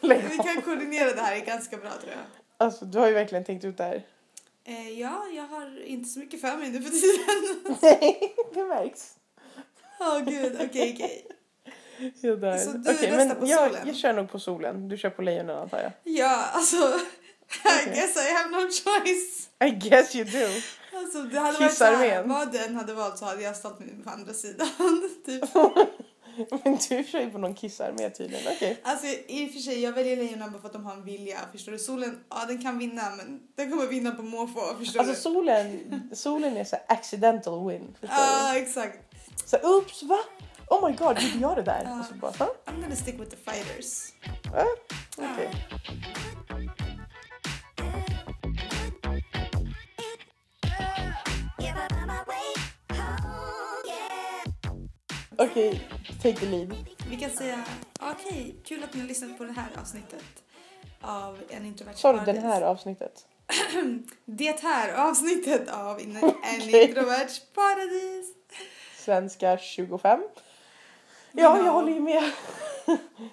Vi 0.30 0.38
kan 0.38 0.62
koordinera 0.62 1.12
det 1.12 1.20
här 1.20 1.40
ganska 1.46 1.76
bra 1.76 1.90
tror 1.90 2.12
jag. 2.12 2.20
Alltså 2.56 2.84
du 2.84 2.98
har 2.98 3.06
ju 3.06 3.14
verkligen 3.14 3.44
tänkt 3.44 3.64
ut 3.64 3.76
det 3.76 3.84
här. 3.84 4.06
Eh, 4.64 4.90
ja, 5.00 5.26
jag 5.34 5.46
har 5.46 5.84
inte 5.86 6.08
så 6.08 6.18
mycket 6.18 6.40
för 6.40 6.56
mig 6.56 6.70
nu 6.70 6.82
för 6.82 6.90
tiden. 6.90 7.76
Nej, 7.82 8.34
det 8.54 8.64
märks. 8.64 9.16
Åh 10.04 10.20
gud, 10.24 10.54
okej 10.54 10.94
okej. 10.94 11.26
Så 12.22 12.26
du 12.26 12.90
Okej, 12.90 13.10
röstar 13.10 13.34
på 13.34 13.46
jag, 13.46 13.68
solen? 13.68 13.86
jag 13.86 13.96
kör 13.96 14.12
nog 14.12 14.30
på 14.30 14.38
solen. 14.38 14.88
Du 14.88 14.96
kör 14.96 15.10
på 15.10 15.22
lejonen 15.22 15.56
antar 15.56 15.78
jag. 15.78 15.92
Ja, 16.02 16.44
alltså. 16.52 16.76
I 17.64 17.90
guess 17.90 18.16
I 18.16 18.34
have 18.34 18.50
no 18.50 18.60
choice. 18.60 19.48
I 19.64 19.70
guess 19.70 20.14
you 20.14 20.24
do. 20.24 20.46
Alltså, 20.98 21.22
det 21.22 21.38
hade 21.38 21.58
varit 21.58 21.74
så 21.74 21.84
här, 21.84 22.22
vad 22.22 22.52
den 22.52 22.76
hade 22.76 22.94
valt 22.94 23.18
så 23.18 23.24
hade 23.24 23.42
jag 23.42 23.56
stått 23.56 23.78
på 24.04 24.10
andra 24.10 24.32
sidan. 24.32 24.68
typ. 25.26 25.44
Men 26.64 26.78
du 26.88 27.04
kör 27.04 27.20
ju 27.20 27.30
på 27.30 27.38
någon 27.38 27.54
kissarmé 27.54 28.10
tydligen. 28.10 28.52
Okej. 28.56 28.80
Alltså 28.82 29.06
i 29.28 29.48
och 29.48 29.52
för 29.52 29.60
sig, 29.60 29.82
jag 29.82 29.92
väljer 29.92 30.16
lejonen 30.16 30.52
bara 30.52 30.60
för 30.60 30.66
att 30.66 30.72
de 30.72 30.84
har 30.84 30.92
en 30.92 31.04
vilja. 31.04 31.38
Förstår 31.52 31.72
du? 31.72 31.78
Solen, 31.78 32.24
ja 32.30 32.44
den 32.48 32.62
kan 32.62 32.78
vinna 32.78 33.02
men 33.16 33.40
den 33.56 33.70
kommer 33.70 33.86
vinna 33.86 34.10
på 34.10 34.22
måfå. 34.22 34.60
Förstår 34.78 35.00
Alltså 35.00 35.14
du? 35.14 35.20
solen, 35.20 36.10
solen 36.12 36.56
är 36.56 36.64
så 36.64 36.76
accidental 36.88 37.68
win. 37.70 37.96
Ja, 38.00 38.56
exakt. 38.56 38.98
du? 39.10 39.18
Så 39.46 39.56
oops, 39.76 40.02
va? 40.02 40.18
Oh 40.68 40.88
my 40.90 40.96
god, 40.96 41.22
gjorde 41.22 41.38
jag 41.40 41.56
det 41.56 41.62
där? 41.62 41.82
Ja. 41.84 42.00
Och 42.00 42.06
så 42.06 42.14
bara, 42.14 42.32
huh? 42.38 42.48
I'm 42.66 42.80
gonna 42.82 42.96
stick 42.96 43.20
with 43.20 43.30
the 43.30 43.50
fighters. 43.52 44.12
Way 52.26 52.54
home, 52.90 53.84
yeah. 53.86 54.72
Okej, 55.38 55.88
lead. 56.32 56.74
Vi 57.10 57.16
kan 57.16 57.30
säga, 57.30 57.64
okej, 58.00 58.54
kul 58.64 58.84
att 58.84 58.94
ni 58.94 59.00
har 59.00 59.08
lyssnat 59.08 59.38
på 59.38 59.44
det 59.44 59.52
här 59.52 59.68
avsnittet 59.80 60.24
av 61.00 61.38
En 61.50 61.66
introvert 61.66 61.94
den 62.02 62.12
paradis. 62.24 62.42
här 62.42 62.62
avsnittet? 62.62 63.26
Det 64.24 64.60
här 64.62 65.08
avsnittet 65.10 65.68
av 65.68 66.00
En, 66.00 66.16
en 66.16 66.24
Okej. 66.24 66.88
introvert 66.88 67.28
paradis. 67.54 68.26
Svenska 68.98 69.58
25. 69.58 70.20
Ja, 71.32 71.58
jag 71.64 71.72
håller 71.72 71.92
ju 71.92 72.00
med. 72.00 72.32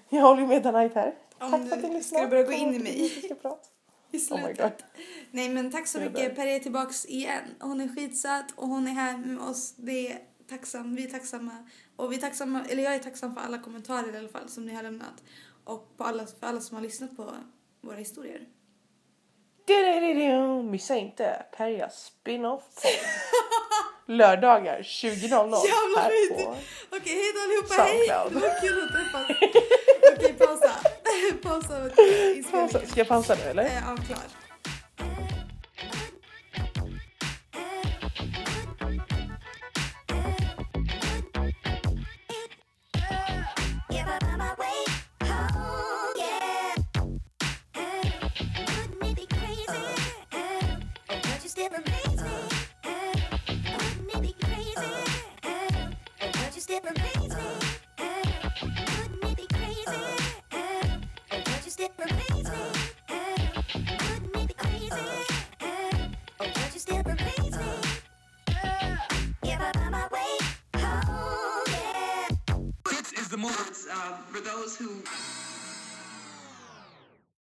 Jag 0.10 0.22
håller 0.22 0.42
ju 0.42 0.48
med 0.48 0.64
Danite 0.64 1.00
här. 1.00 1.14
Om 1.40 1.52
Tack 1.52 1.70
för 1.70 1.76
att 1.78 1.82
ni 1.84 1.88
ska 1.88 1.94
lyssnade. 1.98 2.26
du 2.26 2.30
börja 2.30 2.44
gå 2.44 2.52
in 2.52 2.76
i 2.76 2.80
mig? 2.80 3.06
I 3.06 3.32
Oh 3.32 4.14
my 4.14 4.20
slutet. 4.20 4.58
god. 4.58 4.72
Nej 5.32 5.50
men 5.50 5.72
tack 5.72 5.88
så 5.88 6.00
mycket. 6.00 6.36
Per 6.36 6.48
är 6.48 6.60
tillbaks 6.60 7.06
igen. 7.06 7.44
Hon 7.60 7.82
är 7.82 7.96
skitsöt 7.96 8.46
och 8.56 8.68
hon 8.68 8.88
är 8.88 8.92
här 8.92 9.18
med 9.18 9.40
oss. 9.40 9.74
Det 9.78 10.18
tacksam. 10.58 10.96
Vi 10.96 11.04
är 11.04 11.12
tacksamma. 11.12 11.52
Och 11.96 12.12
vi 12.12 12.16
är 12.16 12.22
tacksamma, 12.22 12.66
eller 12.70 12.84
jag 12.84 12.96
är 12.96 13.00
tacksam 13.00 13.36
för 13.36 13.42
alla 13.42 13.60
kommentarer 13.60 14.14
i 14.14 14.18
alla 14.18 14.30
fall 14.30 14.50
som 14.50 14.66
ni 14.66 14.74
har 14.74 14.84
lämnat. 14.84 15.24
Och 15.64 15.98
på 15.98 16.04
alla, 16.04 16.26
för 16.40 16.48
alla 16.48 16.62
som 16.62 16.76
har 16.78 16.84
lyssnat 16.84 17.18
på 17.18 17.32
våra 17.82 17.98
historier. 17.98 18.42
Missa 20.72 20.96
inte 20.96 21.46
Perjas 21.58 22.06
spin-off 22.06 22.64
lördagar 24.08 24.80
20.00 24.82 25.12
Jävla 25.30 26.02
här 26.02 26.10
skit. 26.10 26.46
på... 26.46 26.56
Okej, 26.96 27.14
hej 27.16 27.32
då 27.36 27.42
allihopa. 27.42 27.84
Hej! 27.84 28.08
Soundcloud. 28.08 28.34
Det 28.34 28.48
var 28.50 28.62
kul 28.62 28.84
att 28.84 28.92
träffas. 28.92 29.26
Okej, 30.18 30.34
pausa. 30.34 30.72
pausa. 31.44 31.90
Pausa. 32.52 32.86
Ska 32.88 33.00
jag 33.00 33.08
pausa 33.08 33.36
nu 33.36 33.42
eller? 33.44 33.64
Eh, 33.64 33.72
Ja, 33.88 33.96
klar. 34.08 34.51